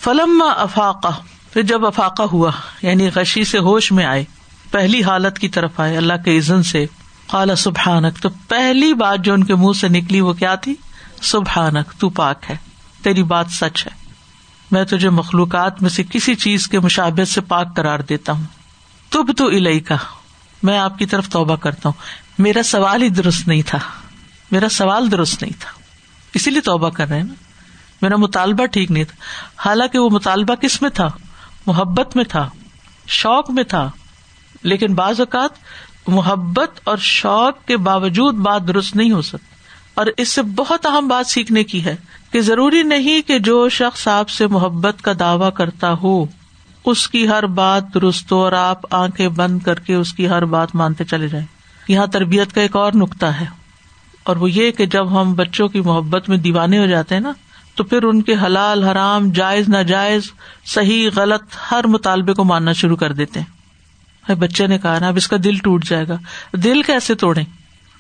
فلم 0.00 0.42
افاقہ، 0.56 1.08
پھر 1.52 1.62
جب 1.62 1.86
افاقہ 1.86 2.22
ہوا 2.22 2.50
یعنی 2.82 3.10
غشی 3.14 3.44
سے 3.44 3.58
ہوش 3.58 3.92
میں 3.92 4.04
آئے، 4.04 4.24
پہلی 4.70 5.02
حالت 5.02 5.38
کی 5.38 5.48
طرف 5.48 5.80
آئے، 5.80 5.96
اللہ 5.96 6.12
کے 6.24 6.38
عزن 6.38 6.62
سے 6.62 6.86
خالا 7.28 7.56
سبحانک، 7.56 8.22
تو 8.22 8.28
پہلی 8.48 8.94
بات 8.94 9.18
جو 9.20 9.32
ان 9.32 9.44
کے 9.44 9.54
منہ 9.54 9.78
سے 9.80 9.88
نکلی 9.88 10.20
وہ 10.20 10.32
کیا 10.32 10.54
تھی؟ 10.54 10.74
سبحانک، 11.22 12.00
تو 12.00 12.08
پاک 12.08 12.50
ہے، 12.50 12.56
تیری 13.02 13.22
بات 13.22 13.46
سچ 13.50 13.86
ہے۔ 13.86 13.90
میں 14.70 14.84
تجھے 14.84 15.10
مخلوقات 15.10 15.82
میں 15.82 15.90
سے 15.90 16.02
کسی 16.10 16.34
چیز 16.34 16.68
کے 16.68 16.78
مشابت 16.78 17.28
سے 17.28 17.40
پاک 17.40 17.76
کرار 17.76 17.98
دیتا 17.98 18.32
ہوں۔ 18.32 18.44
تب 19.10 19.36
تو 19.36 19.46
الہی 19.46 19.80
کا 19.80 19.96
میں 20.62 20.78
آپ 20.78 20.98
کی 20.98 21.06
طرف 21.06 21.28
توبہ 21.28 21.56
کرتا 21.56 21.88
ہوں۔ 21.88 22.02
میرا 22.38 22.62
سوال 22.62 23.02
ہی 23.02 23.08
درست 23.08 23.48
نہیں 23.48 23.62
تھا۔ 23.66 23.78
میرا 24.50 24.68
سوال 24.68 25.10
درست 25.10 25.42
نہیں 25.42 25.60
تھا۔ 25.60 25.70
اسی 26.34 26.50
لیے 26.50 26.60
توبہ 26.60 26.90
کر 26.90 27.08
رہے 27.08 27.16
ہیں 27.16 27.24
نا۔ 27.24 27.34
میرا 28.02 28.16
مطالبہ 28.16 28.66
ٹھیک 28.66 28.90
نہیں 28.90 29.04
تھا۔ 29.04 29.16
حالانکہ 29.68 29.98
وہ 29.98 30.10
مطالبہ 30.10 30.54
کس 30.54 30.82
میں 30.82 30.90
تھا؟ 30.90 31.08
محبت 31.66 32.16
میں 32.16 32.24
تھا۔ 32.24 32.50
شوق 33.06 33.50
میں 33.50 33.64
تھا۔ 33.64 33.90
لیکن 34.62 34.94
بعض 34.94 35.20
اوقات 35.20 35.50
محبت 36.08 36.80
اور 36.84 36.96
شوق 36.96 37.66
کے 37.66 37.76
باوجود 37.76 38.34
بات 38.34 38.68
درست 38.68 38.96
نہیں 38.96 39.12
ہو 39.12 39.22
سکتی۔ 39.22 39.54
اور 39.94 40.06
اس 40.16 40.28
سے 40.28 40.42
بہت 40.42 40.86
اہم 40.86 41.08
بات 41.08 41.26
سیکھنے 41.26 41.64
کی 41.64 41.84
ہے 41.84 41.96
کہ 42.30 42.40
ضروری 42.40 42.82
نہیں 42.82 43.28
کہ 43.28 43.38
جو 43.38 43.68
شخص 43.68 44.08
آپ 44.08 44.28
سے 44.28 44.46
محبت 44.46 45.02
کا 45.02 45.12
دعوی 45.18 45.50
کرتا 45.54 45.92
ہو۔ 45.92 46.24
اس 46.84 47.08
کی 47.08 47.28
ہر 47.28 47.46
بات 47.46 47.94
درست 47.94 48.32
ہو 48.32 48.36
اور 48.36 48.52
آپ 48.52 48.94
آنکھیں 48.94 49.28
بند 49.28 49.58
کر 49.60 49.74
کے 49.74 49.94
اس 49.94 50.12
کی 50.12 50.28
ہر 50.28 50.44
بات 50.44 50.74
مانتے 50.74 51.04
چلے 51.04 51.28
جائیں۔ 51.28 51.46
یہاں 51.88 52.06
تربیت 52.06 52.52
کا 52.52 52.60
ایک 52.60 52.76
اور 52.76 52.92
نقطہ 52.94 53.26
ہے۔ 53.26 53.46
اور 54.22 54.36
وہ 54.36 54.50
یہ 54.50 54.70
کہ 54.70 54.86
جب 54.86 55.20
ہم 55.20 55.34
بچوں 55.34 55.68
کی 55.68 55.80
محبت 55.80 56.28
میں 56.28 56.36
دیوانے 56.36 56.78
ہو 56.78 56.86
جاتے 56.86 57.14
ہیں 57.14 57.22
نا، 57.22 57.32
تو 57.74 57.84
پھر 57.84 58.02
ان 58.02 58.22
کے 58.22 58.34
حلال، 58.46 58.84
حرام، 58.84 59.30
جائز، 59.30 59.68
ناجائز، 59.68 60.22
صحیح، 60.66 61.10
غلط، 61.16 61.42
ہر 61.70 61.86
مطالبے 61.86 62.32
کو 62.32 62.44
ماننا 62.44 62.72
شروع 62.72 62.96
کر 62.96 63.12
دیتے 63.12 63.40
ہیں۔ 63.40 63.60
بچے 64.34 64.66
نے 64.66 64.78
کہا 64.78 64.98
نا، 64.98 65.08
اب 65.08 65.16
اس 65.16 65.28
کا 65.28 65.36
دل 65.44 65.58
ٹوٹ 65.58 65.84
جائے 65.84 66.08
گا۔ 66.08 66.16
دل 66.52 66.82
کیسے 66.82 67.14
توڑے 67.14 67.42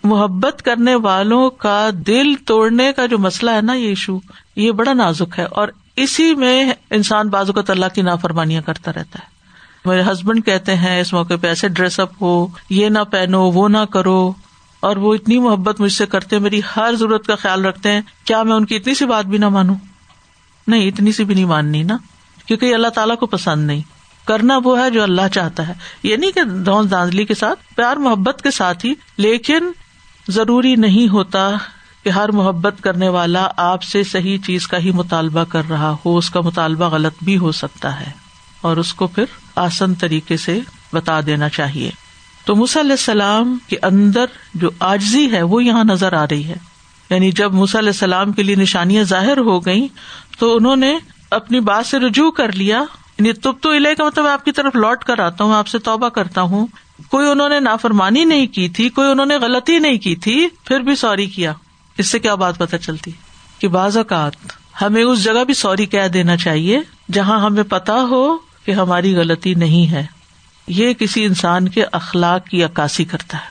محبت 0.04 0.62
کرنے 0.62 0.94
والوں 0.94 1.50
کا 1.50 1.90
دل 2.06 2.34
توڑنے 2.46 2.92
کا 2.96 3.06
جو 3.06 3.18
مسئلہ 3.18 3.50
ہے 3.50 3.60
نا، 3.60 3.72
یہ 3.72 3.88
ایشو، 3.88 4.18
یہ 4.56 4.72
بڑا 4.72 4.92
نازک 4.92 5.38
ہے۔ 5.38 5.44
اور 5.44 5.68
اسی 6.02 6.34
میں 6.34 6.72
انسان 6.90 7.28
بازو 7.28 7.52
کا 7.52 7.62
اللہ 7.68 7.86
کی 7.94 8.02
نافرمانیاں 8.02 8.62
کرتا 8.62 8.92
رہتا 8.92 9.18
ہے۔ 9.18 9.40
میرے 9.84 10.02
ہسبینڈ 10.02 10.46
کہتے 10.46 10.76
ہیں، 10.76 11.00
اس 11.00 11.12
موقع 11.12 11.34
پہ 11.40 11.46
ایسے 11.46 11.68
ڈریس 11.68 12.00
اپ 12.00 12.22
ہو، 12.22 12.46
یہ 12.70 12.88
نہ 12.88 12.98
پہنو، 13.10 13.42
وہ 13.42 13.68
نہ 13.68 13.84
کرو۔ 13.90 14.32
اور 14.80 14.96
وہ 14.96 15.14
اتنی 15.14 15.38
محبت 15.38 15.80
مجھ 15.80 15.92
سے 15.92 16.06
کرتے 16.06 16.38
میری 16.38 16.60
ہر 16.76 16.94
ضرورت 16.94 17.26
کا 17.26 17.34
خیال 17.34 17.64
رکھتے 17.64 17.92
ہیں۔ 17.92 18.00
کیا 18.24 18.42
میں 18.42 18.52
ان 18.52 18.66
کی 18.66 18.76
اتنی 18.76 18.94
سی 18.94 19.06
بات 19.06 19.24
بھی 19.24 19.38
نہ 19.38 19.48
مانوں؟ 19.48 19.74
نہیں، 20.66 20.88
اتنی 20.88 21.12
سی 21.12 21.24
بھی 21.24 21.34
نہیں 21.34 21.44
ماننی 21.44 21.82
نا۔ 21.82 21.96
کیونکہ 22.46 22.74
اللہ 22.74 22.88
تعالیٰ 22.88 23.16
کو 23.16 23.26
پسند 23.26 23.66
نہیں۔ 23.66 23.80
کرنا 24.24 24.58
وہ 24.64 24.80
ہے 24.80 24.90
جو 24.90 25.02
اللہ 25.02 25.28
چاہتا 25.32 25.68
ہے۔ 25.68 25.72
یہ 26.02 26.16
نہیں 26.16 26.30
کہ 26.30 26.42
دھونس 26.42 26.90
دانزلی 26.90 27.24
کے 27.24 27.34
ساتھ، 27.34 27.74
پیار 27.76 27.96
محبت 27.96 28.42
کے 28.42 28.50
ساتھ 28.50 28.86
ہی، 28.86 28.94
لیکن 29.16 29.72
ضروری 30.28 30.76
نہیں 30.76 31.08
ہوتا۔ 31.08 31.50
کہ 32.04 32.08
ہر 32.08 32.32
محبت 32.32 32.74
کرنے 32.80 33.08
والا 33.08 33.48
آپ 33.56 33.82
سے 33.82 34.02
صحیح 34.02 34.38
چیز 34.38 34.66
کا 34.66 34.78
ہی 34.78 34.90
مطالبہ 34.90 35.44
کر 35.44 35.62
رہا 35.70 35.96
ہو، 36.06 36.16
اس 36.16 36.30
کا 36.30 36.40
مطالبہ 36.40 36.84
غلط 36.84 37.14
بھی 37.22 37.38
ہو 37.38 37.52
سکتا 37.52 38.00
ہے۔ 38.00 38.10
اور 38.60 38.76
اس 38.76 38.94
کو 38.94 39.06
پھر 39.06 39.24
آسن 39.56 39.94
طریقے 39.94 40.36
سے 40.36 40.60
بتا 40.92 41.20
دینا 41.26 41.48
چاہیے۔ 41.48 41.90
تو 42.44 42.54
علیہ 42.54 42.90
السلام 42.90 43.58
کے 43.66 43.76
اندر 43.82 44.24
جو 44.54 44.70
آجزی 44.78 45.32
ہے، 45.32 45.42
وہ 45.42 45.64
یہاں 45.64 45.84
نظر 45.84 46.12
آ 46.12 46.24
رہی 46.30 46.44
ہے۔ 46.44 46.56
یعنی 47.10 47.30
جب 47.30 47.54
علیہ 47.54 47.78
السلام 47.78 48.32
کے 48.32 48.42
لیے 48.42 48.56
نشانیاں 48.56 49.04
ظاہر 49.04 49.38
ہو 49.38 49.66
گئی 49.66 49.88
تو 50.38 50.56
انہوں 50.56 50.76
نے 50.76 50.98
اپنی 51.30 51.60
بات 51.60 51.86
سے 51.86 51.98
رجوع 51.98 52.30
کر 52.30 52.52
لیا۔ 52.52 52.76
یعنی 53.18 53.32
تب 53.32 53.52
تو 53.60 53.76
علیہ 53.76 53.94
کا 53.94 54.04
مطلب 54.04 54.26
آپ 54.26 54.44
کی 54.44 54.52
طرف 54.52 54.76
لوٹ 54.76 55.04
کر 55.04 55.18
آتا 55.18 55.44
ہوں، 55.44 55.54
آپ 55.54 55.66
سے 55.66 55.78
توبہ 55.78 56.08
کرتا 56.08 56.42
ہوں۔ 56.42 56.66
کوئی 57.10 57.30
انہوں 57.30 57.48
نے 57.48 57.60
نافرمانی 57.60 58.24
نہیں 58.24 58.46
کی 58.46 58.68
تھی، 58.68 58.88
کوئی 58.88 59.10
انہوں 59.10 59.26
نے 59.26 59.36
غلطی 59.36 59.78
نہیں 59.78 59.98
کی 59.98 60.16
تھی، 60.16 60.48
پھر 60.64 60.80
بھی 60.80 60.96
سوری 60.96 61.26
کیا۔ 61.26 61.52
اس 62.00 62.06
سے 62.06 62.18
کیا 62.18 62.34
بات 62.34 62.58
پتا 62.58 62.78
چلتی؟ 62.78 63.10
کہ 63.58 63.68
بعض 63.68 63.96
اوقات 63.96 64.32
ہمیں 64.82 65.02
اس 65.02 65.24
جگہ 65.24 65.44
بھی 65.44 65.54
سوری 65.54 65.86
کہہ 65.86 66.08
دینا 66.08 66.36
چاہیے 66.36 66.80
جہاں 67.12 67.40
ہمیں 67.40 67.62
پتا 67.62 67.94
ہو 67.94 68.36
کہ 68.64 68.70
ہماری 68.70 69.16
غلطی 69.16 69.54
نہیں 69.54 69.92
ہے۔ 69.92 70.06
یہ 70.66 70.92
کسی 70.92 71.24
انسان 71.24 71.68
کے 71.68 71.84
اخلاق 71.92 72.46
کی 72.46 72.64
عکاسی 72.64 73.04
کرتا 73.04 73.38
ہے۔ 73.38 73.50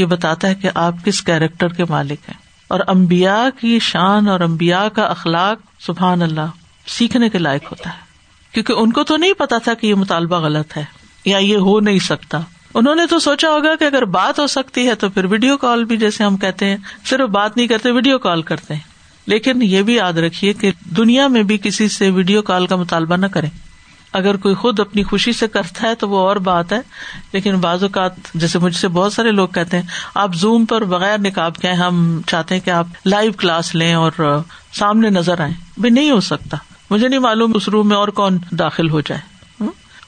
یہ 0.00 0.04
بتاتا 0.04 0.48
ہے 0.48 0.54
کہ 0.54 0.70
آپ 0.74 0.94
کس 1.04 1.20
کیریکٹر 1.20 1.68
کے 1.68 1.84
مالک 1.84 2.18
ہیں۔ 2.28 2.38
اور 2.68 2.80
امبیا 2.86 3.44
کی 3.60 3.78
شان 3.78 4.28
اور 4.28 4.40
امبیا 4.40 4.88
کا 4.88 5.02
اخلاق 5.02 5.58
سبحان 5.80 6.22
اللہ 6.22 6.46
سیکھنے 6.86 7.28
کے 7.28 7.38
لائق 7.38 7.64
ہوتا 7.64 7.90
ہے۔ 7.90 7.98
کیونکہ 8.52 8.72
ان 8.72 8.92
کو 8.92 9.04
تو 9.04 9.16
نہیں 9.16 9.32
پتا 9.32 9.58
تھا 9.58 9.74
کہ 9.74 9.86
یہ 9.86 9.94
مطالبہ 9.94 10.36
غلط 10.36 10.76
ہے 10.76 10.84
یا 11.24 11.38
یہ 11.38 11.56
ہو 11.56 11.80
نہیں 11.80 11.98
سکتا۔ 11.98 12.38
انہوں 12.74 12.94
نے 12.94 13.06
تو 13.06 13.18
سوچا 13.18 13.48
ہوگا 13.48 13.74
کہ 13.74 13.84
اگر 13.84 14.04
بات 14.04 14.38
ہو 14.38 14.46
سکتی 14.46 14.88
ہے 14.88 14.94
تو 14.94 15.08
پھر 15.08 15.24
ویڈیو 15.24 15.56
کال 15.56 15.84
بھی 15.84 15.96
جیسے 15.96 16.24
ہم 16.24 16.36
کہتے 16.36 16.66
ہیں، 16.66 16.76
صرف 17.04 17.28
بات 17.28 17.56
نہیں 17.56 17.66
کرتے، 17.66 17.90
ویڈیو 17.90 18.18
کال 18.18 18.42
کرتے 18.42 18.74
ہیں۔ 18.74 18.80
لیکن 19.26 19.62
یہ 19.62 19.82
بھی 19.82 19.94
یاد 19.94 20.12
رکھیے 20.12 20.52
کہ 20.52 20.72
دنیا 20.96 21.28
میں 21.28 21.42
بھی 21.42 21.58
کسی 21.58 21.88
سے 21.88 22.10
ویڈیو 22.10 22.42
کال 22.42 22.66
کا 22.66 22.76
مطالبہ 22.76 23.16
نہ 23.16 23.26
کریں۔ 23.26 23.50
اگر 24.12 24.36
کوئی 24.36 24.54
خود 24.54 24.80
اپنی 24.80 25.02
خوشی 25.02 25.32
سے 25.32 25.48
کرتا 25.48 25.88
ہے 25.88 25.94
تو 25.94 26.08
وہ 26.08 26.18
اور 26.18 26.36
بات 26.36 26.72
ہے، 26.72 26.80
لیکن 27.32 27.58
بعض 27.58 27.82
اوقات 27.82 28.12
جیسے 28.34 28.58
مجھ 28.58 28.76
سے 28.76 28.88
بہت 28.88 29.12
سارے 29.12 29.30
لوگ 29.30 29.48
کہتے 29.48 29.76
ہیں، 29.76 29.86
آپ 30.14 30.34
زوم 30.34 30.64
پر 30.64 30.84
بغیر 30.84 31.18
نکاب 31.18 31.56
کے 31.56 31.72
ہم 31.72 32.20
چاہتے 32.26 32.54
ہیں 32.54 32.62
کہ 32.62 32.70
آپ 32.70 32.86
لائیو 33.06 33.32
کلاس 33.32 33.74
لیں 33.74 33.94
اور 33.94 34.42
سامنے 34.72 35.10
نظر 35.10 35.40
آئیں۔ 35.40 35.54
بھی 35.80 35.90
نہیں 35.90 36.10
ہو 36.10 36.20
سکتا۔ 36.20 36.56
مجھے 36.90 37.08
نہیں 37.08 37.18
معلوم 37.18 37.52
اس 37.54 37.68
روم 37.68 37.88
میں 37.88 37.96
اور 37.96 38.08
کون 38.08 38.38
داخل 38.50 38.90
ہو 38.90 39.00
جائے۔ 39.00 39.27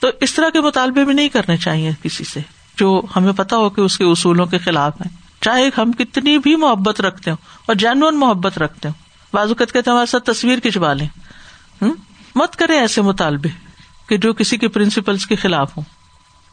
تو 0.01 0.09
اس 0.21 0.35
طرح 0.35 0.49
کے 0.49 0.61
مطالبے 0.61 1.05
بھی 1.05 1.15
نہیں 1.15 1.29
کرنے 1.29 1.57
چاہیے 1.57 1.91
کسی 2.03 2.25
سے 2.25 2.41
جو 2.77 3.03
ہمیں 3.17 3.33
پتا 3.33 3.57
ہو 3.57 3.71
کہ 3.71 3.81
اس 3.81 3.99
کے 3.99 4.05
اصولوں 4.05 4.47
کے 4.47 4.59
خلاف 4.59 5.01
ہیں۔ 5.01 5.17
چاہے 5.41 5.71
ہم 5.79 5.93
کتنی 5.93 6.39
بھی 6.39 6.57
محبت 6.57 7.01
رکھتے 7.01 7.31
ہوں 7.31 7.37
اور 7.67 7.77
جینون 7.77 8.19
محبت 8.19 8.59
رکھتے 8.59 8.89
ہوں۔ 8.89 9.11
بازو 9.33 9.55
کہتے 9.55 9.91
ہمارے 9.91 10.07
ساتھ 10.07 10.25
تصویر 10.25 10.61
کھنچوا 10.61 10.93
لیں۔ 10.93 11.09
مت 12.35 12.57
کریں 12.57 12.79
ایسے 12.81 13.03
مطالبے 13.03 13.49
کہ 14.09 14.17
جو 14.17 14.33
کسی 14.33 14.57
کے 14.57 14.69
پرنسپلس 14.69 15.27
کے 15.27 15.37
خلاف 15.37 15.77
ہوں۔ 15.77 15.85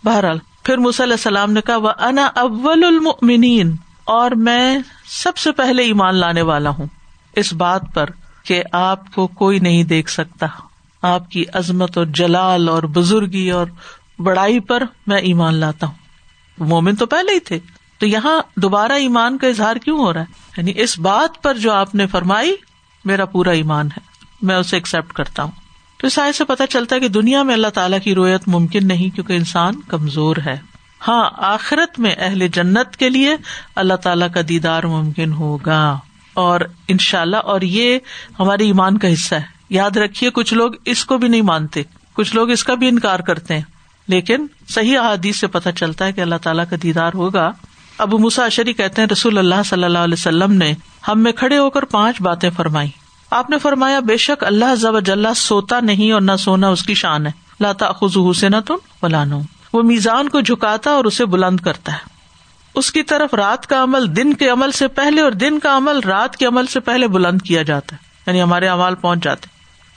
بہرحال، 0.05 0.37
پھر 0.63 0.77
علیہ 0.77 1.13
السلام 1.13 1.51
نے 1.51 1.61
کہا 1.61 1.75
وہ 1.75 1.89
انا 1.99 2.25
اول 2.25 2.83
المؤمنین 2.83 3.75
اور 4.03 4.31
میں 4.31 4.79
سب 5.05 5.37
سے 5.37 5.51
پہلے 5.51 5.83
ایمان 5.83 6.15
لانے 6.15 6.41
والا 6.41 6.69
ہوں۔ 6.69 6.87
اس 7.35 7.53
بات 7.53 7.81
پر 7.93 8.09
کہ 8.43 8.63
آپ 8.71 9.13
کو 9.13 9.27
کوئی 9.27 9.59
نہیں 9.59 9.83
دیکھ 9.83 10.09
سکتا۔ 10.09 10.47
آپ 11.01 11.31
کی 11.31 11.43
عظمت 11.53 11.97
اور 11.97 12.05
جلال 12.05 12.69
اور 12.69 12.83
بزرگی 12.83 13.51
اور 13.51 13.67
بڑائی 14.19 14.59
پر 14.59 14.83
میں 15.07 15.17
ایمان 15.17 15.53
لاتا 15.53 15.87
ہوں۔ 15.87 15.95
مومن 16.57 16.95
تو 16.95 17.05
پہلے 17.05 17.31
ہی 17.31 17.39
تھے۔ 17.39 17.59
تو 17.97 18.05
یہاں 18.05 18.41
دوبارہ 18.55 18.91
ایمان 18.91 19.37
کا 19.37 19.47
اظہار 19.47 19.75
کیوں 19.75 19.99
ہو 19.99 20.13
رہا 20.13 20.19
ہے؟ 20.19 20.25
یعنی 20.57 20.73
اس 20.75 20.99
بات 20.99 21.43
پر 21.43 21.57
جو 21.57 21.73
آپ 21.73 21.95
نے 21.95 22.07
فرمائی، 22.07 22.55
میرا 23.05 23.25
پورا 23.25 23.51
ایمان 23.51 23.85
ہے۔ 23.85 23.99
میں 24.41 24.55
اسے 24.55 24.75
ایکسپٹ 24.75 25.13
کرتا 25.13 25.43
ہوں۔ 25.43 25.51
تو 25.97 26.07
اس 26.07 26.19
آئے 26.19 26.31
سے 26.31 26.43
پتا 26.43 26.67
چلتا 26.67 26.95
ہے 26.95 26.99
کہ 26.99 27.07
دنیا 27.07 27.43
میں 27.43 27.53
اللہ 27.53 27.67
تعالیٰ 27.67 27.99
کی 28.03 28.15
رویت 28.15 28.47
ممکن 28.47 28.87
نہیں 28.87 29.15
کیونکہ 29.15 29.33
انسان 29.33 29.81
کمزور 29.81 30.35
ہے۔ 30.45 30.57
ہاں 31.07 31.29
آخرت 31.37 31.99
میں 31.99 32.15
اہل 32.17 32.47
جنت 32.47 32.97
کے 32.97 33.09
لیے 33.09 33.35
اللہ 33.75 33.93
تعالیٰ 33.93 34.27
کا 34.33 34.41
دیدار 34.49 34.83
ممکن 34.83 35.33
ہوگا۔ 35.33 35.99
اور 36.33 36.61
ان 36.87 36.97
شاء 36.97 37.21
اللہ 37.21 37.37
اور 37.37 37.61
یہ 37.61 37.99
ہمارے 38.39 38.65
ایمان 38.65 38.97
کا 38.97 39.13
حصہ 39.13 39.35
ہے۔ 39.35 39.56
یاد 39.69 39.97
رکھیے، 39.97 40.29
کچھ 40.29 40.53
لوگ 40.53 40.71
اس 40.85 41.05
کو 41.05 41.17
بھی 41.17 41.27
نہیں 41.27 41.41
مانتے، 41.41 41.83
کچھ 42.13 42.35
لوگ 42.35 42.49
اس 42.49 42.63
کا 42.63 42.73
بھی 42.73 42.87
انکار 42.87 43.19
کرتے 43.19 43.53
ہیں۔ 43.53 43.61
لیکن 44.07 44.47
صحیح 44.69 44.99
احادیث 44.99 45.39
سے 45.39 45.47
پتہ 45.47 45.69
چلتا 45.69 46.05
ہے 46.05 46.11
کہ 46.11 46.21
اللہ 46.21 46.35
تعالیٰ 46.35 46.65
کا 46.69 46.75
دیدار 46.83 47.11
ہوگا۔ 47.13 47.51
ابو 47.97 48.17
مساشری 48.17 48.73
کہتے 48.73 49.01
ہیں، 49.01 49.09
رسول 49.11 49.37
اللہ 49.37 49.63
صلی 49.65 49.83
اللہ 49.83 49.99
علیہ 49.99 50.15
وسلم 50.17 50.51
نے 50.51 50.73
ہم 51.07 51.23
میں 51.23 51.31
کھڑے 51.31 51.57
ہو 51.57 51.69
کر 51.69 51.83
پانچ 51.83 52.21
باتیں 52.21 52.49
فرمائی 52.49 52.89
آپ 53.31 53.49
نے 53.49 53.57
فرمایا، 53.57 53.99
بے 53.99 54.17
شک 54.17 54.43
اللہ 54.43 54.75
ضب 54.75 55.05
جل 55.05 55.25
سوتا 55.35 55.79
نہیں 55.79 56.11
اور 56.11 56.21
نہ 56.21 56.35
سونا 56.39 56.67
اس 56.67 56.83
کی 56.83 56.93
شان 56.93 57.25
ہے۔ 57.25 57.31
لاتا 57.59 57.91
خزو 57.91 58.33
سے 58.33 58.49
نہ 58.49 58.55
تم 58.65 58.75
بلانو 59.01 59.41
وہ 59.73 59.83
میزان 59.83 60.29
کو 60.29 60.41
جھکاتا 60.41 60.91
اور 60.91 61.05
اسے 61.05 61.25
بلند 61.25 61.59
کرتا 61.59 61.91
ہے۔ 61.91 61.97
اس 62.75 62.91
کی 62.91 63.03
طرف 63.03 63.33
رات 63.33 63.67
کا 63.67 63.83
عمل 63.83 64.15
دن 64.15 64.33
کے 64.33 64.49
عمل 64.49 64.71
سے 64.71 64.87
پہلے 64.87 65.21
اور 65.21 65.31
دن 65.31 65.59
کا 65.59 65.77
عمل 65.77 65.99
رات 65.99 66.37
کے 66.37 66.45
عمل 66.45 66.65
سے 66.65 66.79
پہلے 66.79 67.07
بلند 67.07 67.41
کیا 67.41 67.61
جاتا 67.61 67.95
ہے۔ 67.95 68.07
یعنی 68.27 68.41
ہمارے 68.41 68.67
عمال 68.67 68.95
پہنچ 68.95 69.23
جاتے 69.23 69.47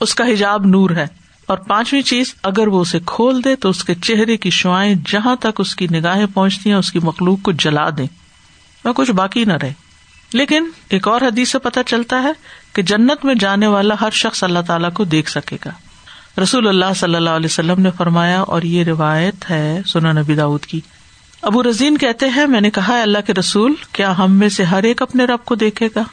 اس 0.01 0.15
کا 0.15 0.23
حجاب 0.25 0.65
نور 0.65 0.89
ہے 0.89 1.07
اور 1.45 1.57
پانچویں 1.57 2.01
چیز، 2.01 2.33
اگر 2.43 2.67
وہ 2.67 2.81
اسے 2.81 2.99
کھول 3.05 3.43
دے 3.43 3.55
تو 3.55 3.69
اس 3.69 3.83
کے 3.83 3.95
چہرے 3.95 4.37
کی 4.37 4.49
شوائیں 4.49 4.95
جہاں 5.05 5.35
تک 5.35 5.59
اس 5.59 5.75
کی 5.75 5.87
نگاہیں 5.91 6.25
پہنچتی 6.33 6.69
ہیں، 6.69 6.77
اس 6.77 6.91
کی 6.91 6.99
مخلوق 7.03 7.39
کو 7.41 7.51
جلا 7.51 7.89
دے 7.89 8.05
میں 8.85 8.93
کچھ 8.93 9.11
باقی 9.11 9.45
نہ 9.45 9.53
رہے۔ 9.53 9.73
لیکن 10.33 10.69
ایک 10.89 11.07
اور 11.07 11.21
حدیث 11.21 11.51
سے 11.51 11.59
پتہ 11.59 11.79
چلتا 11.85 12.23
ہے 12.23 12.31
کہ 12.73 12.81
جنت 12.81 13.25
میں 13.25 13.35
جانے 13.35 13.67
والا 13.67 13.95
ہر 14.01 14.09
شخص 14.09 14.43
اللہ 14.43 14.59
تعالیٰ 14.67 14.93
کو 14.93 15.03
دیکھ 15.03 15.29
سکے 15.29 15.57
گا۔ 15.65 15.71
رسول 16.41 16.67
اللہ 16.67 16.93
صلی 16.95 17.15
اللہ 17.15 17.29
علیہ 17.29 17.45
وسلم 17.45 17.81
نے 17.81 17.89
فرمایا، 17.97 18.41
اور 18.41 18.61
یہ 18.61 18.83
روایت 18.83 19.49
ہے 19.49 19.81
سنا 19.87 20.11
نبی 20.11 20.35
داود 20.35 20.65
کی۔ 20.65 20.81
ابو 21.41 21.63
رضین 21.63 21.97
کہتے 21.97 22.29
ہیں، 22.29 22.45
میں 22.45 22.61
نے 22.61 22.69
کہا 22.69 23.01
اللہ 23.01 23.17
کے 23.27 23.33
رسول، 23.33 23.73
کیا 23.91 24.17
ہم 24.17 24.31
میں 24.31 24.49
سے 24.49 24.63
ہر 24.63 24.83
ایک 24.83 25.01
اپنے 25.01 25.25
رب 25.25 25.45
کو 25.45 25.55
دیکھے 25.55 25.89
گا؟ 25.95 26.03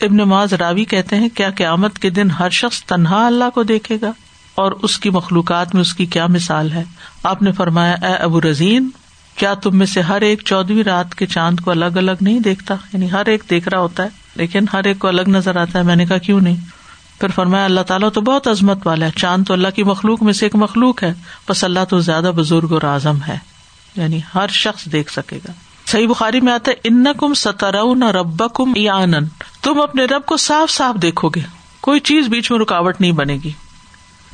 ابن 0.00 0.14
نماز 0.14 0.52
راوی 0.52 0.84
کہتے 0.84 1.16
ہیں، 1.16 1.28
کیا 1.28 1.50
قیامت 1.50 1.98
کے 1.98 2.10
دن 2.10 2.30
ہر 2.30 2.50
شخص 2.50 2.82
تنہا 2.82 3.26
اللہ 3.26 3.50
کو 3.54 3.62
دیکھے 3.62 3.98
گا؟ 4.02 4.12
اور 4.54 4.72
اس 4.72 4.98
کی 4.98 5.10
مخلوقات 5.10 5.74
میں 5.74 5.80
اس 5.80 5.94
کی 5.94 6.06
کیا 6.06 6.26
مثال 6.26 6.72
ہے؟ 6.72 6.84
آپ 7.22 7.42
نے 7.42 7.52
فرمایا، 7.52 7.92
اے 7.92 8.14
ابو 8.14 8.40
رضین 8.40 8.88
کیا 9.36 9.54
تم 9.54 9.78
میں 9.78 9.86
سے 9.86 10.00
ہر 10.00 10.20
ایک 10.20 10.42
چودہویں 10.44 10.82
رات 10.82 11.14
کے 11.14 11.26
چاند 11.26 11.60
کو 11.60 11.70
الگ 11.70 11.84
الگ 11.84 12.10
نہیں 12.20 12.40
دیکھتا؟ 12.40 12.74
یعنی 12.92 13.12
ہر 13.12 13.26
ایک 13.26 13.42
دیکھ 13.50 13.68
رہا 13.68 13.78
ہوتا 13.78 14.02
ہے، 14.02 14.08
لیکن 14.34 14.64
ہر 14.72 14.84
ایک 14.84 14.98
کو 14.98 15.08
الگ 15.08 15.22
نظر 15.26 15.56
آتا 15.56 15.78
ہے۔ 15.78 15.84
میں 15.84 15.96
نے 15.96 16.06
کہا، 16.06 16.18
کیوں 16.18 16.40
نہیں؟ 16.40 16.56
پھر 17.20 17.28
فرمایا، 17.28 17.64
اللہ 17.64 17.80
تعالیٰ 17.80 18.08
تو 18.12 18.20
بہت 18.20 18.48
عظمت 18.48 18.86
والا 18.86 19.06
ہے۔ 19.06 19.10
چاند 19.16 19.44
تو 19.44 19.52
اللہ 19.52 19.68
کی 19.68 19.82
مخلوق 19.82 20.22
میں 20.22 20.32
سے 20.32 20.46
ایک 20.46 20.56
مخلوق 20.56 21.02
ہے، 21.02 21.14
بس 21.48 21.64
اللہ 21.64 21.84
تو 21.88 22.00
زیادہ 22.00 22.32
بزرگ 22.36 22.72
اور 22.72 22.82
اعظم 22.82 23.18
ہے۔ 23.28 23.38
یعنی 23.96 24.20
ہر 24.34 24.48
شخص 24.48 24.84
دیکھ 24.92 25.12
سکے 25.12 25.38
گا۔ 25.48 25.52
صحیح 25.90 26.06
بخاری 26.06 26.40
میں 26.40 26.52
آتا 26.52 26.70
ہے 26.70 26.76
ان 26.84 27.06
کم 27.16 27.34
ستر 27.34 27.76
نہ 27.96 28.04
رب 28.04 28.42
کم 28.54 28.72
یا 28.76 29.04
تم 29.62 29.80
اپنے 29.80 30.04
رب 30.04 30.26
کو 30.26 30.36
صاف 30.36 30.70
صاف 30.70 31.02
دیکھو 31.02 31.28
گے، 31.28 31.40
کوئی 31.80 32.00
چیز 32.00 32.28
بیچ 32.28 32.50
میں 32.50 32.58
رکاوٹ 32.58 33.00
نہیں 33.00 33.12
بنے 33.12 33.38
گی۔ 33.44 33.50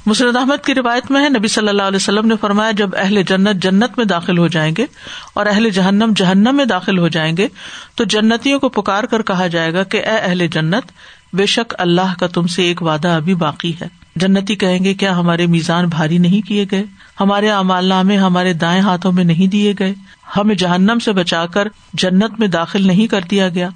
مسرد 0.06 0.36
احمد 0.36 0.64
کی 0.66 0.74
روایت 0.74 1.10
میں 1.10 1.22
ہے، 1.24 1.28
نبی 1.28 1.48
صلی 1.48 1.68
اللہ 1.68 1.82
علیہ 1.82 1.96
وسلم 1.96 2.26
نے 2.26 2.34
فرمایا، 2.40 2.70
جب 2.70 2.90
اہل 2.96 3.22
جنت 3.22 3.62
جنت 3.62 3.96
میں 3.96 4.04
داخل 4.04 4.38
ہو 4.38 4.48
جائیں 4.48 4.74
گے 4.78 4.86
اور 5.34 5.46
اہل 5.46 5.70
جہنم 5.70 6.12
جہنم 6.16 6.56
میں 6.56 6.64
داخل 6.64 6.98
ہو 6.98 7.08
جائیں 7.08 7.36
گے، 7.36 7.48
تو 7.94 8.04
جنتیوں 8.04 8.60
کو 8.60 8.68
پکار 8.68 9.04
کر 9.04 9.22
کہا 9.22 9.46
جائے 9.46 9.72
گا 9.72 9.82
کہ، 9.82 9.96
اے 9.96 10.16
اہل 10.16 10.46
جنت، 10.46 10.92
بے 11.32 11.46
شک 11.46 11.74
اللہ 11.78 12.14
کا 12.20 12.26
تم 12.26 12.46
سے 12.46 12.62
ایک 12.62 12.82
وعدہ 12.82 13.08
ابھی 13.08 13.34
باقی 13.34 13.72
ہے۔ 13.82 13.88
جنتی 14.16 14.54
کہیں 14.54 14.84
گے، 14.84 14.94
کیا 14.94 15.18
ہمارے 15.18 15.46
میزان 15.46 15.86
بھاری 15.86 16.18
نہیں 16.18 16.46
کیے 16.46 16.66
گئے؟ 16.70 16.84
ہمارے 17.20 17.50
امال 17.50 17.84
نامے 17.84 18.16
ہمارے 18.16 18.52
دائیں 18.52 18.80
ہاتھوں 18.82 19.12
میں 19.12 19.24
نہیں 19.24 19.46
دیے 19.46 19.74
گئے؟ 19.78 19.94
ہمیں 20.36 20.54
جہنم 20.54 20.98
سے 21.04 21.12
بچا 21.12 21.46
کر 21.46 21.68
جنت 21.92 22.40
میں 22.40 22.48
داخل 22.48 22.86
نہیں 22.86 23.06
کر 23.06 23.20
دیا 23.30 23.48
گیا، 23.48 23.68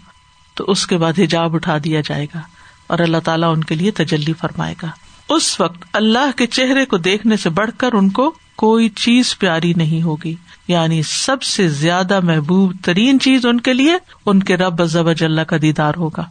تو 0.55 0.65
اس 0.69 0.87
کے 0.87 0.97
بعد 0.97 1.13
حجاب 1.19 1.55
اٹھا 1.55 1.79
دیا 1.85 2.01
جائے 2.05 2.27
گا 2.35 2.41
اور 2.87 2.99
اللہ 2.99 3.17
تعالیٰ 3.25 3.53
ان 3.53 3.65
کے 3.65 3.75
لیے 3.75 3.91
تجلی 3.91 4.33
فرمائے 4.33 4.75
گا۔ 4.83 4.89
اس 5.29 5.61
وقت 5.61 5.85
اللہ 5.93 6.37
کے 6.37 6.47
چہرے 6.47 6.85
کو 6.85 6.97
دیکھنے 6.97 7.37
سے 7.37 7.51
بڑھ 7.51 7.71
کر 7.77 7.93
ان 7.93 8.09
کو 8.09 8.35
کوئی 8.57 8.89
چیز 8.89 9.39
پیاری 9.39 9.73
نہیں 9.75 10.03
ہوگی۔ 10.03 10.35
یعنی 10.69 11.03
سب 11.03 11.43
سے 11.43 11.69
زیادہ 11.69 12.21
محبوب 12.21 12.73
ترین 12.83 13.21
چیز 13.21 13.47
ان 13.47 13.61
کے 13.61 13.73
لیے 13.73 13.95
ان 14.27 14.43
کے 14.43 14.57
رب 14.57 14.85
ضب 14.85 15.09
اللہ 15.21 15.41
کا 15.41 15.57
دیدار 15.63 15.95
ہوگا۔ 15.97 16.25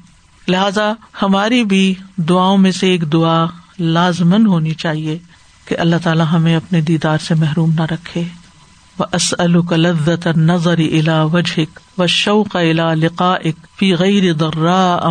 لہذا 0.47 0.93
ہماری 1.21 1.63
بھی 1.63 1.95
دعاؤں 2.17 2.57
میں 2.57 2.71
سے 2.71 2.87
ایک 2.87 3.13
دعا 3.13 3.45
لازمن 3.79 4.47
ہونی 4.47 4.73
چاہیے 4.73 5.17
کہ 5.65 5.75
اللہ 5.79 5.95
تعالیٰ 6.03 6.25
ہمیں 6.31 6.55
اپنے 6.55 6.81
دیدار 6.81 7.17
سے 7.17 7.35
محروم 7.35 7.71
نہ 7.73 7.81
رکھے۔ 7.81 8.23
وہ 8.99 9.73
لذت 9.75 10.27
نظر 10.27 10.77
الا 10.77 11.23
وجہک 11.23 11.79
و 11.97 12.07
شوق 12.07 12.55
الا 12.55 12.93
لقا 12.93 13.35
فی 13.77 13.93
غیر 13.93 14.33
درا 14.33 15.09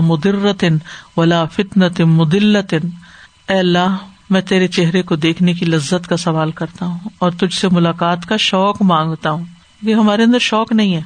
ولا 1.17 1.45
فتنت 1.45 2.01
مدلتن 2.01 2.89
اے 3.49 3.59
اللہ، 3.59 3.97
میں 4.31 4.41
تیرے 4.41 4.69
چہرے 4.69 5.03
کو 5.03 5.17
دیکھنے 5.17 5.53
کی 5.53 5.67
لذت 5.67 6.09
کا 6.09 6.17
سوال 6.17 6.51
کرتا 6.51 6.87
ہوں 6.87 6.99
اور 7.19 7.31
تجھ 7.31 7.55
سے 7.55 7.69
ملاقات 7.69 8.27
کا 8.27 8.37
شوق 8.37 8.83
مانگتا 8.83 9.31
ہوں۔ 9.31 9.45
یہ 9.83 9.95
ہمارے 9.95 10.23
اندر 10.23 10.39
شوق 10.39 10.73
نہیں 10.73 10.97
ہے۔ 10.97 11.01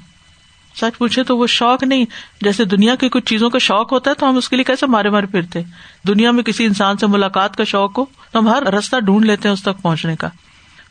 سچ 0.75 0.99
پوچھے 0.99 1.23
تو 1.23 1.38
وہ 1.38 1.47
شوق 1.47 1.83
نہیں، 1.83 2.05
جیسے 2.40 2.64
دنیا 2.64 2.95
کی 2.95 3.09
کچھ 3.09 3.25
چیزوں 3.25 3.51
کا 3.51 3.59
شوق 3.59 3.92
ہوتا 3.92 4.11
ہے 4.11 4.14
تو 4.14 4.29
ہم 4.29 4.37
اس 4.37 4.49
کے 4.49 4.57
لیے 4.57 4.64
کیسے 4.64 4.87
مارے 4.87 5.11
مارے 5.11 5.27
پھرتے۔ 5.27 5.62
دنیا 6.07 6.31
میں 6.31 6.42
کسی 6.42 6.64
انسان 6.64 6.97
سے 6.97 7.07
ملاقات 7.07 7.57
کا 7.57 7.64
شوق 7.64 7.99
ہو 7.99 8.05
تو 8.33 8.38
ہم 8.38 8.49
ہر 8.49 8.62
رستہ 8.62 9.01
ڈھونڈ 9.01 9.25
لیتے 9.25 9.49
ہیں 9.49 9.53
اس 9.53 9.62
تک 9.62 9.83
پہنچنے 9.83 10.16
کا۔ 10.16 10.29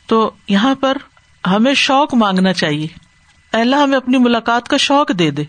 تو 0.06 0.30
یہاں 0.48 0.74
پر 0.74 0.96
ہمیں 1.46 1.74
شوق 1.74 2.14
مانگنا 2.14 2.52
چاہیے۔ 2.52 2.86
اللہ، 3.52 3.76
ہمیں 3.76 3.96
اپنی 3.96 4.18
ملاقات 4.18 4.68
کا 4.68 4.76
شوق 4.76 5.08
دے 5.18 5.30
دے۔ 5.30 5.44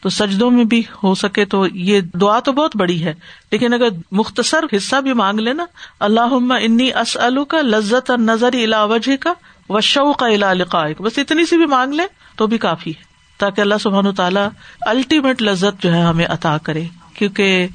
تو 0.00 0.08
سجدوں 0.08 0.50
میں 0.50 0.64
بھی 0.64 0.82
ہو 1.02 1.14
سکے 1.14 1.44
تو 1.44 1.66
یہ 1.66 2.00
دعا 2.00 2.40
تو 2.40 2.52
بہت 2.52 2.76
بڑی 2.76 3.04
ہے۔ 3.04 3.14
لیکن 3.52 3.74
اگر 3.74 3.88
مختصر 4.12 4.76
حصہ 4.76 5.00
بھی 5.00 5.12
مانگ 5.12 5.40
لینا 5.40 5.64
اللہ 6.00 6.52
انی 6.60 6.92
اسلو 6.92 7.44
کا 7.44 7.60
لذت 7.60 8.10
نظر 8.10 8.50
الا 8.52 8.84
وجہ 8.84 9.16
کا 9.16 9.32
و 9.68 9.80
شو 9.80 10.12
کا 10.12 10.26
الا 10.26 10.52
بس 11.00 11.18
اتنی 11.18 11.46
سی 11.46 11.56
بھی 11.56 11.66
مانگ 11.66 11.94
لے 11.94 12.02
تو 12.36 12.46
بھی 12.46 12.58
کافی 12.58 12.90
ہے۔ 12.90 13.02
تاکہ 13.38 13.60
اللہ 13.60 13.74
سبحان 13.80 14.14
تعالیٰ 14.14 14.48
الٹیمیٹ 14.80 15.42
لذت 15.42 15.82
جو 15.82 15.94
ہے 15.94 16.02
ہمیں 16.02 16.26
عطا 16.26 16.58
کرے۔ 16.58 16.84
کیونکہ 17.14 17.66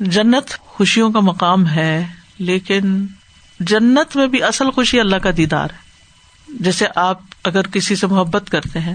جنت 0.00 0.50
خوشیوں 0.58 1.10
کا 1.10 1.20
مقام 1.20 1.66
ہے، 1.66 2.06
لیکن 2.38 3.06
جنت 3.60 4.16
میں 4.16 4.26
بھی 4.26 4.42
اصل 4.42 4.70
خوشی 4.70 5.00
اللہ 5.00 5.16
کا 5.16 5.30
دیدار 5.36 5.68
ہے۔ 5.70 5.83
جیسے 6.60 6.86
آپ 6.96 7.18
اگر 7.44 7.62
کسی 7.62 7.96
سے 7.96 8.06
محبت 8.06 8.50
کرتے 8.50 8.78
ہیں، 8.78 8.94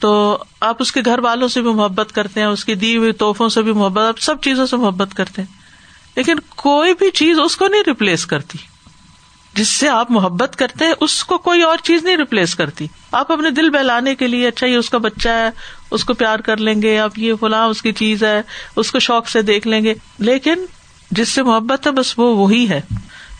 تو 0.00 0.38
آپ 0.60 0.76
اس 0.78 0.92
کے 0.92 1.00
گھر 1.04 1.18
والوں 1.18 1.48
سے 1.48 1.62
بھی 1.62 1.72
محبت 1.72 2.12
کرتے 2.12 2.40
ہیں، 2.40 2.46
اس 2.46 2.64
کی 2.64 2.74
دی 2.74 2.96
ہوئی 2.96 3.12
توحفوں 3.12 3.48
سے 3.48 3.62
بھی 3.62 3.72
محبت، 3.72 4.04
آپ 4.04 4.20
سب 4.20 4.40
چیزوں 4.40 4.66
سے 4.66 4.76
محبت 4.76 5.14
کرتے 5.14 5.42
ہیں۔ 5.42 5.58
لیکن 6.16 6.34
کوئی 6.48 6.94
بھی 6.94 7.10
چیز 7.10 7.38
اس 7.38 7.56
کو 7.56 7.68
نہیں 7.68 7.82
ریپلیس 7.86 8.26
کرتی۔ 8.26 8.58
جس 9.54 9.68
سے 9.68 9.88
آپ 9.88 10.10
محبت 10.10 10.56
کرتے 10.56 10.84
ہیں، 10.84 10.92
اس 11.00 11.24
کو 11.24 11.38
کوئی 11.38 11.62
اور 11.62 11.76
چیز 11.82 12.04
نہیں 12.04 12.16
ریپلیس 12.16 12.54
کرتی۔ 12.54 12.86
آپ 13.12 13.32
اپنے 13.32 13.50
دل 13.50 13.70
بہلانے 13.70 14.14
کے 14.14 14.26
لیے 14.26 14.48
اچھا 14.48 14.66
یہ 14.66 14.76
اس 14.76 14.90
کا 14.90 14.98
بچہ 14.98 15.28
ہے، 15.28 15.50
اس 15.90 16.04
کو 16.04 16.14
پیار 16.14 16.38
کر 16.38 16.56
لیں 16.56 16.82
گے، 16.82 16.98
آپ 16.98 17.18
یہ 17.18 17.32
فلاں 17.40 17.66
اس 17.66 17.82
کی 17.82 17.92
چیز 17.92 18.24
ہے، 18.24 18.42
اس 18.76 18.92
کو 18.92 18.98
شوق 18.98 19.28
سے 19.28 19.42
دیکھ 19.42 19.68
لیں 19.68 19.84
گے۔ 19.84 19.94
لیکن 20.18 20.66
جس 21.10 21.28
سے 21.28 21.42
محبت 21.42 21.86
ہے، 21.86 21.92
بس 21.92 22.18
وہ 22.18 22.36
وہی 22.36 22.68
ہے۔ 22.68 22.80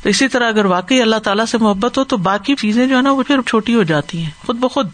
تو 0.03 0.09
اسی 0.09 0.29
طرح 0.29 0.49
اگر 0.49 0.65
واقعی 0.65 1.03
اللہ 1.03 1.17
تعالیٰ 1.17 1.47
سے 1.47 1.59
محبت 1.59 1.99
ہو 1.99 2.05
تو 2.05 2.17
باقی 2.17 2.55
چیزیں 2.55 2.87
جو 2.87 2.97
ہے 2.97 3.03
نا 3.03 3.13
وہ 3.13 3.23
پھر 3.23 3.43
چھوٹی 3.47 3.75
ہو 3.75 3.83
جاتی 3.83 4.23
ہیں، 4.23 4.31
خود 4.47 4.57
بخود۔ 4.57 4.89